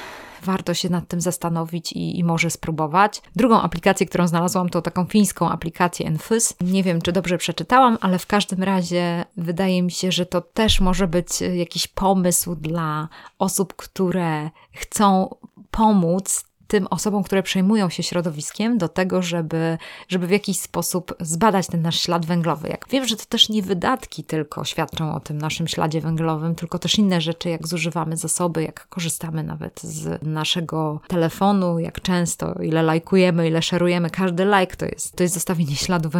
warto 0.42 0.74
się 0.74 0.88
nad 0.88 1.08
tym 1.08 1.20
zastanowić 1.20 1.92
i, 1.92 2.18
i, 2.18 2.24
może 2.24 2.50
spróbować. 2.50 3.22
Drugą 3.36 3.60
aplikację, 3.60 4.06
którą 4.06 4.26
znalazłam, 4.26 4.68
to 4.68 4.82
taką 4.82 5.04
fińską 5.04 5.48
aplikację 5.48 6.06
Enfys. 6.06 6.54
Nie 6.60 6.82
wiem, 6.82 7.02
czy 7.02 7.12
dobrze 7.12 7.38
przeczytałam, 7.38 7.98
ale 8.00 8.18
w 8.18 8.26
każdym 8.26 8.62
razie 8.62 9.24
wydaje 9.36 9.82
mi 9.82 9.90
się, 9.90 10.12
że 10.12 10.26
to 10.26 10.40
też 10.40 10.80
może 10.80 11.08
być 11.08 11.40
jakiś 11.40 11.86
pomysł 11.86 12.54
dla 12.54 13.08
osób, 13.38 13.74
które 13.76 14.50
chcą 14.72 15.36
pomóc 15.70 16.51
tym 16.72 16.86
osobom, 16.90 17.22
które 17.22 17.42
przejmują 17.42 17.88
się 17.88 18.02
środowiskiem, 18.02 18.78
do 18.78 18.88
tego, 18.88 19.22
żeby, 19.22 19.78
żeby 20.08 20.26
w 20.26 20.30
jakiś 20.30 20.60
sposób 20.60 21.14
zbadać 21.20 21.66
ten 21.66 21.82
nasz 21.82 22.00
ślad 22.00 22.26
węglowy. 22.26 22.68
Jak 22.68 22.86
wiem, 22.90 23.06
że 23.06 23.16
to 23.16 23.24
też 23.24 23.48
nie 23.48 23.62
wydatki 23.62 24.24
tylko 24.24 24.64
świadczą 24.64 25.14
o 25.14 25.20
tym 25.20 25.38
naszym 25.38 25.68
śladzie 25.68 26.00
węglowym, 26.00 26.54
tylko 26.54 26.78
też 26.78 26.98
inne 26.98 27.20
rzeczy, 27.20 27.48
jak 27.48 27.68
zużywamy 27.68 28.16
zasoby, 28.16 28.62
jak 28.62 28.88
korzystamy 28.88 29.42
nawet 29.42 29.80
z 29.82 30.22
naszego 30.22 31.00
telefonu, 31.08 31.78
jak 31.78 32.00
często, 32.00 32.54
ile 32.62 32.82
lajkujemy, 32.82 33.48
ile 33.48 33.62
szerujemy. 33.62 34.10
Każdy 34.10 34.44
like 34.44 34.76
to 34.76 34.86
jest, 34.86 35.16
to 35.16 35.22
jest 35.22 35.34
zostawienie 35.34 35.76
śladu 35.76 36.10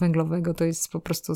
węglowego, 0.00 0.54
to 0.54 0.64
jest 0.64 0.92
po 0.92 1.00
prostu 1.00 1.32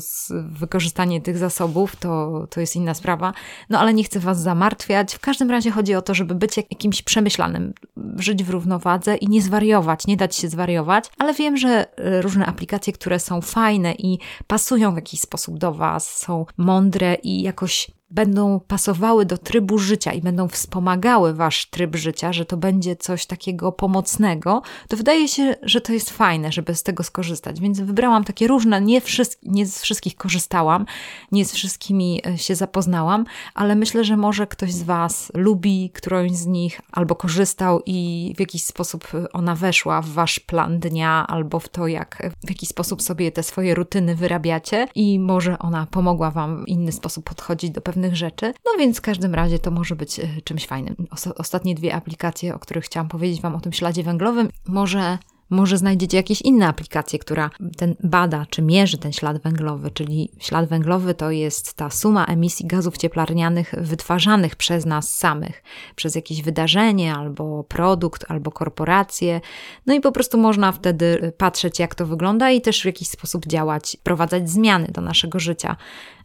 wykorzystanie 0.49 1.21
tych 1.21 1.37
zasobów, 1.37 1.95
to, 1.95 2.47
to 2.49 2.59
jest 2.59 2.75
inna 2.75 2.93
sprawa. 2.93 3.33
No 3.69 3.79
ale 3.79 3.93
nie 3.93 4.03
chcę 4.03 4.19
Was 4.19 4.41
zamartwiać. 4.41 5.15
W 5.15 5.19
każdym 5.19 5.51
razie 5.51 5.71
chodzi 5.71 5.95
o 5.95 6.01
to, 6.01 6.13
żeby 6.13 6.35
być 6.35 6.57
jakimś 6.57 7.01
przemyślanym, 7.01 7.73
żyć 8.17 8.43
w 8.43 8.49
równowadze 8.67 9.15
i 9.15 9.27
nie 9.27 9.41
zwariować, 9.41 10.07
nie 10.07 10.17
dać 10.17 10.35
się 10.35 10.49
zwariować, 10.49 11.05
ale 11.17 11.33
wiem, 11.33 11.57
że 11.57 11.69
e, 11.97 12.21
różne 12.21 12.45
aplikacje, 12.45 12.93
które 12.93 13.19
są 13.19 13.41
fajne 13.41 13.93
i 13.93 14.19
pasują 14.47 14.93
w 14.93 14.95
jakiś 14.95 15.19
sposób 15.19 15.57
do 15.57 15.73
Was, 15.73 16.17
są 16.17 16.45
mądre 16.57 17.15
i 17.15 17.41
jakoś 17.41 17.91
będą 18.09 18.59
pasowały 18.59 19.25
do 19.25 19.37
trybu 19.37 19.77
życia 19.77 20.13
i 20.13 20.21
będą 20.21 20.47
wspomagały 20.47 21.33
wasz 21.33 21.65
tryb 21.69 21.95
życia, 21.95 22.33
że 22.33 22.45
to 22.45 22.57
będzie 22.57 22.95
coś 22.95 23.25
takiego 23.25 23.71
pomocnego, 23.71 24.61
to 24.87 24.97
wydaje 24.97 25.27
się, 25.27 25.55
że 25.61 25.81
to 25.81 25.93
jest 25.93 26.09
fajne, 26.09 26.51
żeby 26.51 26.75
z 26.75 26.83
tego 26.83 27.03
skorzystać. 27.03 27.59
Więc 27.59 27.79
wybrałam 27.79 28.23
takie 28.23 28.47
różne, 28.47 28.81
nie, 28.81 29.01
nie 29.43 29.65
z 29.65 29.81
wszystkich 29.81 30.15
korzystałam, 30.15 30.85
nie 31.31 31.45
z 31.45 31.53
wszystkimi 31.53 32.21
e, 32.27 32.37
się 32.37 32.55
zapoznałam, 32.55 33.25
ale 33.53 33.75
myślę, 33.75 34.03
że 34.03 34.17
może 34.17 34.47
ktoś 34.47 34.73
z 34.73 34.83
was 34.83 35.31
lubi 35.33 35.91
którąś 35.93 36.31
z 36.31 36.45
nich 36.45 36.81
albo 36.91 37.15
korzystał 37.15 37.81
i 37.85 38.33
w 38.37 38.39
jakiś 38.39 38.63
sposób 38.63 39.07
ona 39.33 39.55
weszła 39.55 40.01
w 40.01 40.09
wasz 40.09 40.39
plan 40.39 40.79
dnia 40.79 41.27
albo 41.27 41.59
w 41.59 41.69
to, 41.69 41.87
jak 41.87 42.31
w 42.45 42.49
jaki 42.49 42.65
sposób 42.65 43.01
sobie 43.01 43.31
te 43.31 43.43
swoje 43.43 43.75
rutyny 43.75 44.15
wyrabiacie 44.15 44.87
i 44.95 45.19
może 45.19 45.59
ona 45.59 45.87
pomogła 45.91 46.31
wam 46.31 46.63
w 46.65 46.67
inny 46.67 46.91
sposób 46.91 47.25
podchodzić 47.29 47.71
do 47.71 47.81
pewnych 47.81 47.96
pewnych 47.97 48.15
rzeczy. 48.15 48.53
No 48.65 48.71
więc 48.77 48.97
w 48.97 49.01
każdym 49.01 49.35
razie 49.35 49.59
to 49.59 49.71
może 49.71 49.95
być 49.95 50.19
e, 50.19 50.27
czymś 50.43 50.67
fajnym. 50.67 50.95
Ostatnie 51.37 51.75
dwie 51.75 51.95
aplikacje, 51.95 52.55
o 52.55 52.59
których 52.59 52.85
chciałam 52.85 53.07
powiedzieć 53.07 53.41
Wam 53.41 53.55
o 53.55 53.61
tym 53.61 53.73
śladzie 53.73 54.03
węglowym, 54.03 54.49
może 54.67 55.17
może 55.49 55.77
znajdziecie 55.77 56.17
jakieś 56.17 56.41
inne 56.41 56.67
aplikacje, 56.67 57.19
która 57.19 57.49
ten 57.77 57.95
bada 58.03 58.45
czy 58.49 58.61
mierzy 58.61 58.97
ten 58.97 59.13
ślad 59.13 59.41
węglowy, 59.41 59.91
czyli 59.91 60.31
ślad 60.39 60.69
węglowy 60.69 61.13
to 61.13 61.31
jest 61.31 61.73
ta 61.73 61.89
suma 61.89 62.25
emisji 62.25 62.67
gazów 62.67 62.97
cieplarnianych 62.97 63.73
wytwarzanych 63.77 64.55
przez 64.55 64.85
nas 64.85 65.15
samych, 65.15 65.63
przez 65.95 66.15
jakieś 66.15 66.41
wydarzenie 66.41 67.15
albo 67.15 67.63
produkt, 67.63 68.25
albo 68.27 68.51
korporację. 68.51 69.41
No 69.85 69.93
i 69.93 70.01
po 70.01 70.11
prostu 70.11 70.37
można 70.37 70.71
wtedy 70.71 71.33
patrzeć, 71.37 71.79
jak 71.79 71.95
to 71.95 72.05
wygląda 72.05 72.51
i 72.51 72.61
też 72.61 72.81
w 72.81 72.85
jakiś 72.85 73.07
sposób 73.07 73.45
działać, 73.45 73.97
prowadzać 74.03 74.49
zmiany 74.49 74.87
do 74.87 75.01
naszego 75.01 75.39
życia 75.39 75.75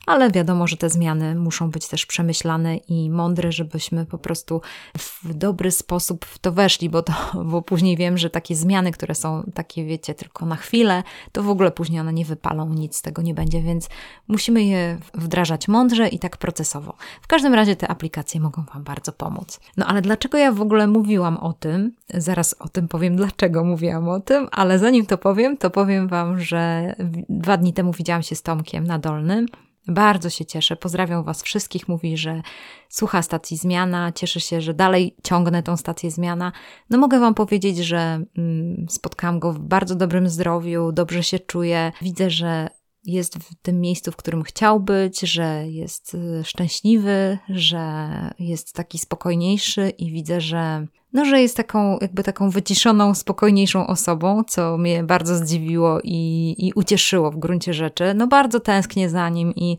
ale 0.06 0.30
wiadomo, 0.30 0.66
że 0.66 0.76
te 0.76 0.90
zmiany 0.90 1.34
muszą 1.34 1.70
być 1.70 1.88
też 1.88 2.06
przemyślane 2.06 2.76
i 2.76 3.10
mądre, 3.10 3.52
żebyśmy 3.52 4.06
po 4.06 4.18
prostu 4.18 4.60
w 4.98 5.34
dobry 5.34 5.70
sposób 5.70 6.24
w 6.24 6.38
to 6.38 6.52
weszli, 6.52 6.90
bo, 6.90 7.02
to, 7.02 7.12
bo 7.50 7.62
później 7.62 7.96
wiem, 7.96 8.18
że 8.18 8.30
takie 8.30 8.56
zmiany, 8.56 8.92
które 8.92 9.14
są 9.14 9.50
takie, 9.54 9.84
wiecie, 9.84 10.14
tylko 10.14 10.46
na 10.46 10.56
chwilę, 10.56 11.02
to 11.32 11.42
w 11.42 11.48
ogóle 11.48 11.70
później 11.70 12.00
one 12.00 12.12
nie 12.12 12.24
wypalą, 12.24 12.68
nic 12.68 12.96
z 12.96 13.02
tego 13.02 13.22
nie 13.22 13.34
będzie, 13.34 13.62
więc 13.62 13.88
musimy 14.28 14.64
je 14.64 14.98
wdrażać 15.14 15.68
mądrze 15.68 16.08
i 16.08 16.18
tak 16.18 16.36
procesowo. 16.36 16.94
W 17.22 17.26
każdym 17.26 17.54
razie 17.54 17.76
te 17.76 17.88
aplikacje 17.88 18.40
mogą 18.40 18.64
Wam 18.74 18.84
bardzo 18.84 19.12
pomóc. 19.12 19.60
No 19.76 19.86
ale 19.86 20.02
dlaczego 20.02 20.38
ja 20.38 20.52
w 20.52 20.60
ogóle 20.60 20.86
mówiłam 20.86 21.36
o 21.36 21.52
tym? 21.52 21.92
Zaraz 22.14 22.54
o 22.58 22.68
tym 22.68 22.88
powiem, 22.88 23.16
dlaczego 23.16 23.64
mówiłam 23.64 24.08
o 24.08 24.20
tym, 24.20 24.48
ale 24.52 24.78
zanim 24.78 25.06
to 25.06 25.18
powiem, 25.18 25.56
to 25.56 25.70
powiem 25.70 26.08
Wam, 26.08 26.40
że 26.40 26.94
dwa 27.28 27.56
dni 27.56 27.72
temu 27.72 27.92
widziałam 27.92 28.22
się 28.22 28.34
z 28.34 28.42
Tomkiem 28.42 28.84
na 28.84 28.98
Dolnym 28.98 29.46
bardzo 29.88 30.30
się 30.30 30.44
cieszę. 30.44 30.76
Pozdrawiam 30.76 31.24
Was 31.24 31.42
wszystkich. 31.42 31.88
Mówi, 31.88 32.16
że 32.16 32.42
słucha 32.88 33.22
stacji 33.22 33.56
Zmiana. 33.56 34.12
Cieszę 34.12 34.40
się, 34.40 34.60
że 34.60 34.74
dalej 34.74 35.16
ciągnę 35.22 35.62
tą 35.62 35.76
stację 35.76 36.10
Zmiana. 36.10 36.52
No 36.90 36.98
mogę 36.98 37.20
Wam 37.20 37.34
powiedzieć, 37.34 37.76
że 37.78 38.24
mm, 38.38 38.86
spotkałam 38.90 39.38
go 39.38 39.52
w 39.52 39.58
bardzo 39.58 39.94
dobrym 39.94 40.28
zdrowiu, 40.28 40.92
dobrze 40.92 41.22
się 41.22 41.38
czuję. 41.38 41.92
Widzę, 42.02 42.30
że 42.30 42.68
jest 43.04 43.38
w 43.38 43.54
tym 43.62 43.80
miejscu, 43.80 44.12
w 44.12 44.16
którym 44.16 44.42
chciał 44.42 44.80
być, 44.80 45.20
że 45.20 45.64
jest 45.68 46.14
y, 46.14 46.44
szczęśliwy, 46.44 47.38
że 47.48 48.08
jest 48.38 48.72
taki 48.72 48.98
spokojniejszy 48.98 49.90
i 49.98 50.12
widzę, 50.12 50.40
że 50.40 50.86
no, 51.12 51.24
że 51.24 51.42
jest 51.42 51.56
taką, 51.56 51.98
jakby 52.00 52.22
taką 52.22 52.50
wyciszoną, 52.50 53.14
spokojniejszą 53.14 53.86
osobą, 53.86 54.44
co 54.48 54.78
mnie 54.78 55.04
bardzo 55.04 55.36
zdziwiło 55.36 56.00
i, 56.04 56.54
i 56.58 56.72
ucieszyło 56.74 57.30
w 57.30 57.38
gruncie 57.38 57.74
rzeczy. 57.74 58.14
No, 58.14 58.26
bardzo 58.26 58.60
tęsknię 58.60 59.10
za 59.10 59.28
nim 59.28 59.54
i 59.54 59.78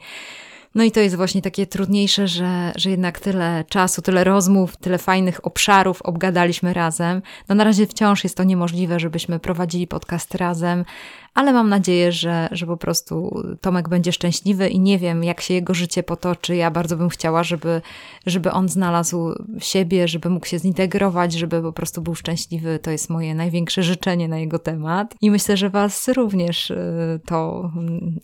no 0.75 0.83
i 0.83 0.91
to 0.91 0.99
jest 0.99 1.15
właśnie 1.15 1.41
takie 1.41 1.67
trudniejsze, 1.67 2.27
że, 2.27 2.71
że 2.75 2.89
jednak 2.89 3.19
tyle 3.19 3.63
czasu, 3.69 4.01
tyle 4.01 4.23
rozmów, 4.23 4.77
tyle 4.77 4.97
fajnych 4.97 5.45
obszarów 5.45 6.01
obgadaliśmy 6.01 6.73
razem. 6.73 7.21
No 7.49 7.55
na 7.55 7.63
razie 7.63 7.87
wciąż 7.87 8.23
jest 8.23 8.37
to 8.37 8.43
niemożliwe, 8.43 8.99
żebyśmy 8.99 9.39
prowadzili 9.39 9.87
podcast 9.87 10.35
razem, 10.35 10.85
ale 11.33 11.53
mam 11.53 11.69
nadzieję, 11.69 12.11
że, 12.11 12.49
że 12.51 12.65
po 12.65 12.77
prostu 12.77 13.43
Tomek 13.61 13.89
będzie 13.89 14.11
szczęśliwy 14.11 14.69
i 14.69 14.79
nie 14.79 14.99
wiem, 14.99 15.23
jak 15.23 15.41
się 15.41 15.53
jego 15.53 15.73
życie 15.73 16.03
potoczy. 16.03 16.55
Ja 16.55 16.71
bardzo 16.71 16.97
bym 16.97 17.09
chciała, 17.09 17.43
żeby, 17.43 17.81
żeby 18.25 18.51
on 18.51 18.69
znalazł 18.69 19.33
siebie, 19.59 20.07
żeby 20.07 20.29
mógł 20.29 20.45
się 20.45 20.59
zintegrować, 20.59 21.33
żeby 21.33 21.61
po 21.61 21.73
prostu 21.73 22.01
był 22.01 22.15
szczęśliwy. 22.15 22.79
To 22.79 22.91
jest 22.91 23.09
moje 23.09 23.35
największe 23.35 23.83
życzenie 23.83 24.27
na 24.27 24.39
jego 24.39 24.59
temat. 24.59 25.15
I 25.21 25.31
myślę, 25.31 25.57
że 25.57 25.69
Was 25.69 26.07
również 26.07 26.69
y, 26.69 27.19
to 27.25 27.71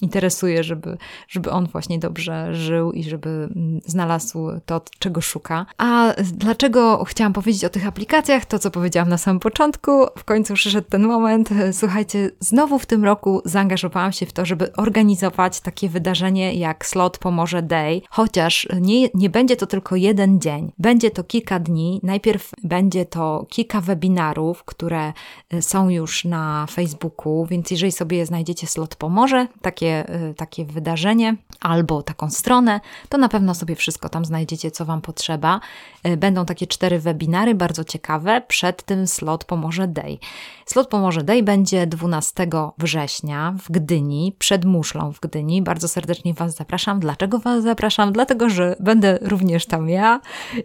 interesuje, 0.02 0.64
żeby, 0.64 0.98
żeby 1.28 1.52
on 1.52 1.68
właśnie 1.68 2.00
dobrze 2.00 2.56
żył 2.56 2.92
i 2.92 3.04
żeby 3.04 3.30
mm, 3.30 3.80
znalazł 3.86 4.48
to, 4.66 4.82
czego 5.00 5.22
szuka. 5.22 5.66
A 5.78 6.14
dlaczego 6.34 7.04
chciałam 7.04 7.34
powiedzieć 7.34 7.66
o 7.66 7.70
tych 7.70 7.88
aplikacjach? 7.88 8.46
To, 8.46 8.60
co 8.60 8.72
powiedziałam 8.72 9.10
na 9.10 9.18
samym 9.18 9.40
początku, 9.40 9.92
w 10.18 10.24
końcu 10.24 10.54
przyszedł 10.54 10.88
ten 10.90 11.08
moment. 11.08 11.50
Słuchajcie, 11.72 12.32
znowu 12.40 12.80
w 12.80 12.86
tym 12.86 12.99
tym 13.00 13.06
roku 13.06 13.42
zaangażowałam 13.46 14.12
się 14.12 14.26
w 14.26 14.34
to, 14.34 14.46
żeby 14.46 14.74
organizować 14.74 15.60
takie 15.60 15.90
wydarzenie 15.90 16.54
jak 16.54 16.86
Slot 16.86 17.18
Pomoże 17.18 17.62
Day, 17.62 18.02
chociaż 18.10 18.68
nie, 18.82 19.10
nie 19.14 19.30
będzie 19.30 19.56
to 19.56 19.68
tylko 19.68 19.96
jeden 19.96 20.42
dzień. 20.42 20.72
Będzie 20.78 21.12
to 21.12 21.24
kilka 21.24 21.60
dni. 21.60 22.00
Najpierw 22.04 22.52
będzie 22.64 23.06
to 23.06 23.46
kilka 23.50 23.82
webinarów, 23.82 24.64
które 24.64 25.14
y, 25.54 25.62
są 25.62 25.90
już 25.90 26.26
na 26.26 26.66
Facebooku, 26.72 27.46
więc 27.46 27.72
jeżeli 27.72 27.92
sobie 27.92 28.26
znajdziecie 28.26 28.68
Slot 28.68 28.96
Pomoże, 28.96 29.48
takie, 29.62 30.16
y, 30.30 30.34
takie 30.34 30.66
wydarzenie, 30.66 31.36
albo 31.60 32.04
taką 32.04 32.30
stronę, 32.30 32.80
to 33.10 33.18
na 33.18 33.30
pewno 33.30 33.56
sobie 33.56 33.76
wszystko 33.76 34.10
tam 34.10 34.26
znajdziecie, 34.26 34.72
co 34.72 34.86
Wam 34.86 35.02
potrzeba. 35.02 35.60
E, 36.04 36.18
będą 36.18 36.46
takie 36.46 36.68
cztery 36.68 37.00
webinary, 37.00 37.56
bardzo 37.56 37.84
ciekawe. 37.84 38.42
Przed 38.48 38.84
tym 38.84 39.08
slot 39.08 39.46
Pomoże 39.46 39.88
Day. 39.88 40.18
Slot 40.66 40.88
Pomoże 40.88 41.24
Day 41.24 41.44
będzie 41.44 41.88
12 41.88 42.48
września 42.78 43.56
w 43.64 43.72
Gdyni, 43.72 44.36
przed 44.40 44.66
Muszlą 44.66 45.12
w 45.14 45.20
Gdyni. 45.20 45.62
Bardzo 45.62 45.88
serdecznie 45.88 46.34
Was 46.34 46.56
zapraszam. 46.56 47.00
Dlaczego 47.00 47.40
Was 47.40 47.64
zapraszam? 47.64 48.14
Dlatego, 48.14 48.50
że 48.50 48.76
będę 48.80 49.20
również 49.22 49.66
tam 49.66 49.90
ja. 49.90 50.22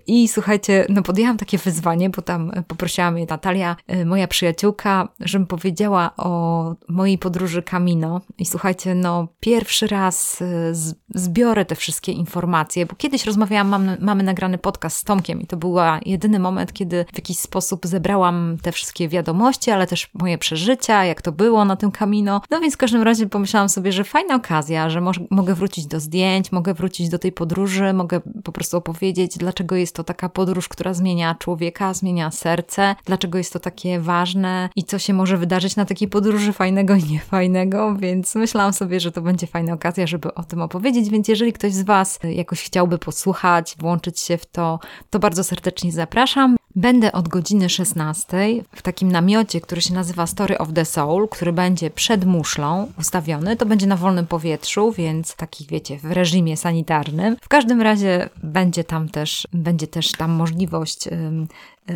I 0.06 0.28
słuchajcie, 0.28 0.86
no 0.88 1.02
podjęłam 1.02 1.36
takie 1.36 1.58
wyzwanie, 1.58 2.10
bo 2.10 2.22
tam 2.22 2.52
poprosiła 2.68 3.10
mnie 3.10 3.26
Natalia, 3.30 3.76
e, 3.86 4.04
moja 4.04 4.28
przyjaciółka, 4.28 5.08
żebym 5.20 5.46
powiedziała 5.46 6.10
o 6.16 6.74
mojej 6.88 7.18
podróży 7.18 7.62
Camino. 7.62 8.20
I 8.38 8.46
słuchajcie, 8.46 8.94
no 8.94 9.28
pierwszy 9.40 9.86
raz 9.86 10.42
e, 10.42 10.74
zbiorę 11.14 11.64
te 11.64 11.74
wszystkie 11.74 12.12
informacje, 12.12 12.86
bo 12.86 12.94
kiedyś 12.96 13.26
rozmawiałam, 13.26 13.68
mamy, 13.68 13.96
mamy 14.00 14.22
nagrany 14.22 14.58
podcast 14.58 14.96
z 14.96 15.04
Tomkiem 15.04 15.40
i 15.40 15.46
to 15.46 15.56
był 15.56 15.76
jedyny 16.06 16.38
moment, 16.38 16.72
kiedy 16.72 17.04
w 17.12 17.16
jakiś 17.18 17.38
sposób 17.38 17.86
zebrałam 17.86 18.56
te 18.62 18.72
wszystkie 18.72 19.08
wiadomości, 19.08 19.70
ale 19.70 19.86
też 19.86 20.10
moje 20.14 20.38
przeżycia, 20.38 21.04
jak 21.04 21.22
to 21.22 21.32
było 21.32 21.64
na 21.64 21.76
tym 21.76 21.92
Camino. 21.92 22.40
No 22.50 22.60
więc 22.60 22.74
w 22.74 22.76
każdym 22.76 23.02
razie 23.02 23.26
pomyślałam 23.26 23.68
sobie, 23.68 23.92
że 23.92 24.04
fajna 24.04 24.34
okazja, 24.34 24.90
że 24.90 25.00
mo 25.00 25.12
mogę 25.30 25.54
wrócić 25.54 25.86
do 25.86 26.00
zdjęć, 26.00 26.52
mogę 26.52 26.74
wrócić 26.74 27.08
do 27.08 27.18
tej 27.18 27.32
podróży, 27.32 27.92
mogę 27.92 28.20
po 28.44 28.52
prostu 28.52 28.76
opowiedzieć, 28.76 29.38
dlaczego 29.38 29.76
jest 29.76 29.94
to 29.94 30.04
taka 30.04 30.28
podróż, 30.28 30.68
która 30.68 30.94
zmienia 30.94 31.34
człowieka, 31.34 31.94
zmienia 31.94 32.30
serce, 32.30 32.96
dlaczego 33.04 33.38
jest 33.38 33.52
to 33.52 33.58
takie 33.58 34.00
ważne 34.00 34.68
i 34.76 34.84
co 34.84 34.98
się 34.98 35.14
może 35.14 35.36
wydarzyć 35.36 35.76
na 35.76 35.84
takiej 35.84 36.08
podróży 36.08 36.52
fajnego 36.52 36.94
i 36.94 37.04
niefajnego, 37.04 37.94
więc 37.96 38.34
myślałam 38.34 38.72
sobie, 38.72 39.00
że 39.00 39.12
to 39.12 39.22
będzie 39.22 39.46
fajna 39.46 39.72
okazja, 39.72 40.06
żeby 40.06 40.34
o 40.34 40.44
tym 40.44 40.62
opowiedzieć, 40.62 40.73
więc 40.80 41.28
jeżeli 41.28 41.52
ktoś 41.52 41.72
z 41.72 41.82
Was 41.82 42.18
jakoś 42.22 42.62
chciałby 42.62 42.98
posłuchać, 42.98 43.74
włączyć 43.78 44.20
się 44.20 44.38
w 44.38 44.46
to, 44.46 44.78
to 45.10 45.18
bardzo 45.18 45.44
serdecznie 45.44 45.92
zapraszam. 45.92 46.56
Będę 46.76 47.12
od 47.12 47.28
godziny 47.28 47.68
16 47.68 48.36
w 48.72 48.82
takim 48.82 49.12
namiocie, 49.12 49.60
który 49.60 49.80
się 49.80 49.94
nazywa 49.94 50.26
Story 50.26 50.58
of 50.58 50.72
the 50.72 50.84
Soul, 50.84 51.28
który 51.28 51.52
będzie 51.52 51.90
przed 51.90 52.24
muszlą 52.24 52.92
ustawiony. 52.98 53.56
To 53.56 53.66
będzie 53.66 53.86
na 53.86 53.96
wolnym 53.96 54.26
powietrzu, 54.26 54.92
więc 54.92 55.36
takich 55.36 55.68
wiecie, 55.68 55.98
w 55.98 56.04
reżimie 56.04 56.56
sanitarnym. 56.56 57.36
W 57.40 57.48
każdym 57.48 57.80
razie 57.80 58.28
będzie 58.42 58.84
tam 58.84 59.08
też, 59.08 59.48
będzie 59.52 59.86
też 59.86 60.12
tam 60.12 60.30
możliwość 60.30 61.08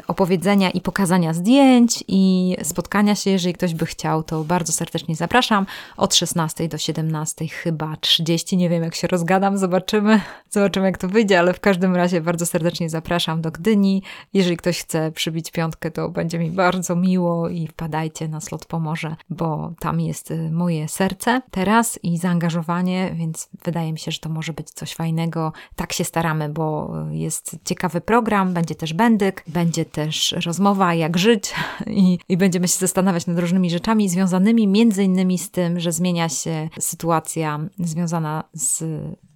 opowiedzenia 0.07 0.71
i 0.71 0.81
pokazania 0.81 1.35
zdjęć 1.35 2.05
i 2.09 2.57
spotkania 2.63 3.15
się, 3.15 3.31
jeżeli 3.31 3.55
ktoś 3.55 3.75
by 3.75 3.87
chciał, 3.87 4.23
to 4.23 4.45
bardzo 4.45 4.73
serdecznie 4.73 5.17
zapraszam. 5.17 5.67
Od 5.97 6.15
16 6.15 6.69
do 6.69 6.79
17 6.79 7.49
chyba 7.49 7.97
30, 7.97 8.57
nie 8.57 8.69
wiem 8.69 8.83
jak 8.83 8.95
się 8.95 9.07
rozgadam, 9.07 9.59
zobaczymy, 9.59 10.21
zobaczymy 10.51 10.87
jak 10.87 10.99
to 10.99 11.09
wyjdzie, 11.09 11.39
ale 11.39 11.53
w 11.53 11.61
każdym 11.61 11.97
razie 11.97 12.21
bardzo 12.21 12.47
serdecznie 12.47 12.91
zapraszam 12.91 13.41
do 13.41 13.51
Gdyni. 13.51 14.03
Jeżeli 14.33 14.57
ktoś 14.57 14.81
chce 14.81 15.13
przybić 15.13 15.51
piątkę, 15.51 15.91
to 15.91 16.09
będzie 16.09 16.39
mi 16.39 16.51
bardzo 16.51 16.97
miło 16.97 17.49
i 17.49 17.67
wpadajcie 17.67 18.29
na 18.29 18.41
slot 18.41 18.67
Pomorze, 18.67 19.17
bo 19.31 19.73
tam 19.81 20.01
jest 20.01 20.31
y, 20.31 20.51
moje 20.51 20.89
serce 20.89 21.43
teraz 21.51 21.99
i 22.03 22.19
zaangażowanie, 22.19 23.15
więc 23.15 23.49
wydaje 23.65 23.93
mi 23.93 23.99
się, 23.99 24.11
że 24.11 24.19
to 24.19 24.29
może 24.29 24.53
być 24.53 24.71
coś 24.71 24.95
fajnego. 24.95 25.53
Tak 25.77 25.93
się 25.93 26.05
staramy, 26.05 26.49
bo 26.49 26.95
y, 27.11 27.17
jest 27.17 27.57
ciekawy 27.65 28.01
program, 28.01 28.55
będzie 28.55 28.75
też 28.75 28.93
bendyk, 28.93 29.45
będzie 29.47 29.78
będzie 29.79 29.91
też 29.91 30.35
rozmowa, 30.47 30.95
jak 30.95 31.19
żyć 31.19 31.55
i, 31.87 32.19
i 32.29 32.37
będziemy 32.37 32.69
się 32.69 32.79
zastanawiać 32.79 33.27
nad 33.27 33.39
różnymi 33.39 33.71
rzeczami 33.71 34.09
związanymi 34.09 34.69
między 34.69 35.05
innymi 35.05 35.39
z 35.39 35.51
tym, 35.51 35.81
że 35.81 35.93
zmienia 35.93 36.29
się 36.29 36.69
sytuacja 36.79 37.59
związana 37.79 38.45
z 38.53 38.85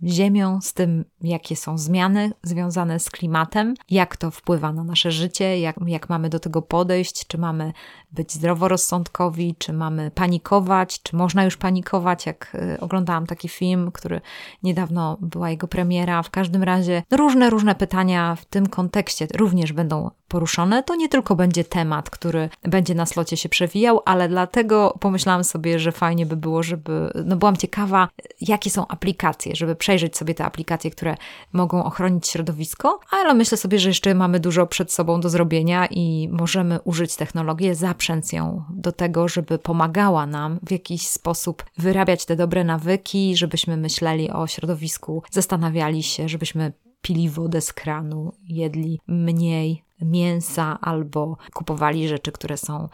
Ziemią, 0.05 0.61
z 0.61 0.73
tym, 0.73 1.05
jakie 1.21 1.57
są 1.57 1.79
zmiany 1.79 2.33
związane 2.43 3.01
z 3.01 3.11
klimatem, 3.11 3.75
jak 3.91 4.17
to 4.17 4.31
wpływa 4.31 4.73
na 4.73 4.85
nasze 4.85 5.13
życie, 5.13 5.61
jak, 5.61 5.77
jak 5.87 6.09
mamy 6.09 6.29
do 6.29 6.41
tego 6.41 6.63
podejść, 6.63 7.27
czy 7.27 7.39
mamy 7.39 7.73
być 8.13 8.33
zdroworozsądkowi, 8.33 9.55
czy 9.59 9.73
mamy 9.73 10.11
panikować, 10.11 11.03
czy 11.03 11.17
można 11.17 11.45
już 11.45 11.57
panikować, 11.57 12.27
jak 12.27 12.55
y, 12.55 12.81
oglądałam 12.81 13.27
taki 13.27 13.49
film, 13.49 13.91
który 13.93 14.21
niedawno 14.63 15.19
była 15.21 15.51
jego 15.51 15.69
premiera. 15.69 16.23
W 16.23 16.31
każdym 16.31 16.63
razie 16.63 17.03
różne, 17.11 17.51
różne 17.51 17.75
pytania 17.75 18.37
w 18.37 18.45
tym 18.45 18.69
kontekście 18.69 19.27
również 19.35 19.73
będą 19.73 20.11
poruszone. 20.29 20.83
To 20.83 20.95
nie 20.95 21.09
tylko 21.09 21.37
będzie 21.37 21.65
temat, 21.65 22.11
który 22.11 22.49
będzie 22.63 22.95
na 22.95 23.07
slocie 23.07 23.37
się 23.37 23.49
przewijał, 23.49 24.01
ale 24.05 24.29
dlatego 24.29 24.97
pomyślałam 25.01 25.45
sobie, 25.45 25.79
że 25.79 25.93
fajnie 25.93 26.27
by 26.27 26.37
było, 26.37 26.63
żeby, 26.63 27.13
no 27.25 27.37
byłam 27.37 27.57
ciekawa, 27.57 28.09
jakie 28.41 28.71
są 28.71 28.87
aplikacje, 28.89 29.57
żeby 29.57 29.77
przejrzeć 29.93 30.17
sobie 30.17 30.35
te 30.35 30.45
aplikacje, 30.45 30.91
które 30.91 31.17
mogą 31.53 31.85
ochronić 31.85 32.29
środowisko, 32.29 33.01
ale 33.11 33.35
myślę 33.35 33.59
sobie, 33.59 33.79
że 33.79 33.89
jeszcze 33.89 34.15
mamy 34.15 34.41
dużo 34.41 34.67
przed 34.67 34.93
sobą 34.93 35.21
do 35.21 35.29
zrobienia 35.29 35.87
i 35.87 36.29
możemy 36.33 36.81
użyć 36.81 37.17
technologię, 37.17 37.75
zaprzęc 37.75 38.33
ją 38.33 38.65
do 38.71 38.93
tego, 38.93 39.29
żeby 39.29 39.59
pomagała 39.59 40.27
nam 40.27 40.59
w 40.63 40.71
jakiś 40.71 41.09
sposób 41.09 41.65
wyrabiać 41.79 42.25
te 42.25 42.37
dobre 42.37 42.65
nawyki, 42.65 43.37
żebyśmy 43.37 43.77
myśleli 43.77 44.31
o 44.31 44.47
środowisku, 44.47 45.23
zastanawiali 45.31 46.03
się, 46.03 46.29
żebyśmy 46.29 46.73
pili 47.03 47.29
wodę 47.29 47.61
z 47.61 47.73
kranu, 47.73 48.33
jedli 48.49 49.01
mniej 49.07 49.83
mięsa 50.03 50.79
albo 50.81 51.37
kupowali 51.53 52.09
rzeczy, 52.09 52.33
które 52.33 52.57
są 52.57 52.89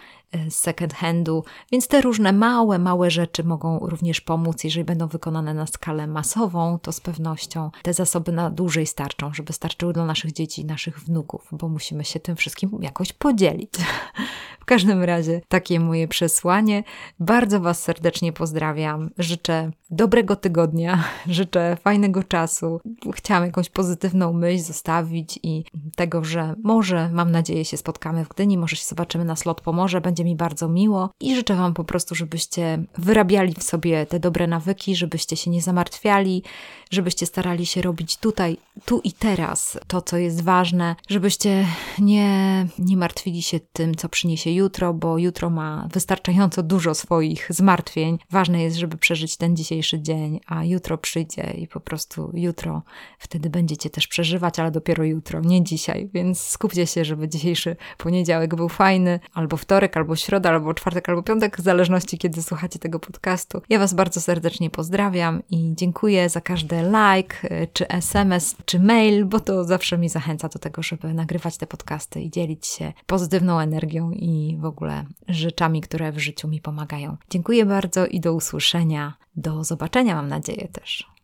z 0.49 0.55
second 0.55 0.95
handu. 0.95 1.45
Więc 1.73 1.89
te 1.89 2.01
różne 2.01 2.33
małe, 2.33 2.79
małe 2.79 3.11
rzeczy 3.11 3.45
mogą 3.45 3.79
również 3.79 4.21
pomóc. 4.21 4.65
Jeżeli 4.65 4.85
będą 4.85 5.07
wykonane 5.07 5.55
na 5.55 5.67
skalę 5.67 6.07
masową, 6.07 6.79
to 6.79 6.93
z 6.93 7.01
pewnością 7.01 7.71
te 7.83 7.95
zasoby 7.95 8.33
na 8.33 8.51
dłużej 8.51 8.87
starczą, 8.87 9.35
żeby 9.35 9.53
starczyły 9.53 9.93
dla 9.93 10.05
naszych 10.05 10.33
dzieci 10.33 10.63
i 10.63 10.65
naszych 10.65 11.01
wnuków, 11.01 11.49
bo 11.53 11.69
musimy 11.69 12.05
się 12.05 12.21
tym 12.21 12.37
wszystkim 12.37 12.71
jakoś 12.81 13.13
podzielić. 13.13 13.71
W 14.61 14.65
każdym 14.69 15.03
razie 15.03 15.41
takie 15.49 15.81
moje 15.81 16.09
przesłanie. 16.09 16.85
Bardzo 17.21 17.61
Was 17.61 17.83
serdecznie 17.83 18.33
pozdrawiam. 18.33 19.11
Życzę 19.19 19.71
dobrego 19.91 20.37
tygodnia, 20.37 21.05
życzę 21.27 21.77
fajnego 21.77 22.23
czasu. 22.23 22.81
Chciałam 23.15 23.45
jakąś 23.45 23.71
pozytywną 23.71 24.33
myśl 24.33 24.65
zostawić 24.65 25.41
i 25.43 25.65
tego, 25.97 26.25
że 26.25 26.55
może, 26.65 27.11
mam 27.13 27.31
nadzieję, 27.31 27.65
się 27.65 27.77
spotkamy 27.77 28.25
w 28.25 28.29
Gdyni, 28.29 28.59
może 28.59 28.77
się 28.77 28.85
zobaczymy 28.85 29.25
na 29.25 29.37
slot 29.37 29.61
Pomorze, 29.61 30.01
będzie 30.01 30.18
mi 30.25 30.37
bardzo 30.37 30.69
miło 30.69 31.11
i 31.21 31.37
życzę 31.37 31.55
Wam 31.55 31.75
po 31.75 31.85
prostu, 31.85 32.15
żebyście 32.15 32.85
wyrabiali 32.99 33.55
w 33.55 33.63
sobie 33.63 34.07
te 34.07 34.21
dobre 34.21 34.47
nawyki, 34.47 34.97
żebyście 34.97 35.37
się 35.37 35.51
nie 35.51 35.63
zamartwiali, 35.63 36.43
żebyście 36.91 37.27
starali 37.27 37.67
się 37.67 37.83
robić 37.83 38.17
tutaj, 38.17 38.57
tu 38.85 39.01
i 39.05 39.13
teraz 39.13 39.79
to, 39.87 40.03
co 40.03 40.17
jest 40.17 40.43
ważne, 40.43 40.97
żebyście 41.09 41.67
nie, 41.99 42.67
nie 42.79 42.97
martwili 42.97 43.43
się 43.43 43.61
tym, 43.61 43.95
co 43.95 44.09
przyniesie 44.09 44.51
jutro, 44.51 44.95
bo 44.95 45.19
jutro 45.19 45.51
ma 45.51 45.89
wystarczająco 45.93 46.63
dużo 46.63 46.95
swoich 46.95 47.47
zmartwień. 47.51 48.19
Ważne 48.31 48.63
jest, 48.63 48.77
żeby 48.77 48.97
przeżyć 48.97 49.37
ten 49.37 49.57
dzisiejszy 49.57 50.01
dzień, 50.01 50.41
a 50.47 50.65
jutro 50.65 50.99
przyjdzie 50.99 51.55
i 51.59 51.69
po 51.69 51.81
prostu 51.81 52.31
jutro 52.35 52.83
wtedy 53.19 53.51
będziecie 53.51 53.91
też 53.91 54.07
przeżywać, 54.07 54.59
ale 54.59 54.71
dopiero 54.71 55.05
jutro, 55.05 55.41
nie 55.41 55.65
dzisiaj. 55.65 56.11
Więc 56.15 56.41
skupcie 56.41 56.87
się, 56.87 57.05
żeby 57.05 57.29
dzisiejszy 57.29 57.77
poniedziałek 57.99 58.55
był 58.55 58.69
fajny, 58.69 59.21
albo 59.35 59.57
wtorek, 59.57 59.97
albo 60.09 60.17
środa, 60.17 60.51
albo 60.51 60.75
czwartek, 60.75 61.09
albo 61.09 61.23
piątek, 61.23 61.57
w 61.57 61.61
zależności 61.61 62.19
kiedy 62.19 62.43
słuchacie 62.43 62.79
tego 62.79 62.99
podcastu. 62.99 63.63
Ja 63.69 63.79
Was 63.79 63.95
bardzo 63.95 64.21
serdecznie 64.21 64.71
pozdrawiam 64.71 65.43
i 65.51 65.73
dziękuję 65.77 66.29
za 66.29 66.41
każdy 66.41 66.77
like, 66.77 67.67
czy 67.73 67.89
SMS, 67.89 68.57
czy 68.65 68.81
mail, 68.81 69.25
bo 69.25 69.41
to 69.41 69.65
zawsze 69.65 69.99
mi 69.99 70.09
zachęca 70.09 70.49
do 70.49 70.59
tego, 70.59 70.83
żeby 70.83 71.15
nagrywać 71.15 71.57
te 71.57 71.67
podcasty 71.67 72.21
i 72.21 72.31
dzielić 72.31 72.67
się 72.67 72.93
pozytywną 73.07 73.61
energią 73.61 74.11
i 74.11 74.57
w 74.61 74.65
ogóle 74.65 75.05
rzeczami, 75.29 75.81
które 75.81 76.13
w 76.13 76.19
życiu 76.19 76.49
mi 76.49 76.61
pomagają. 76.61 77.17
Dziękuję 77.31 77.67
bardzo 77.67 78.07
i 78.07 78.21
do 78.21 78.35
usłyszenia. 78.35 79.15
Do 79.37 79.65
zobaczenia, 79.65 80.15
mam 80.15 80.29
nadzieję 80.29 80.69
też. 80.73 81.18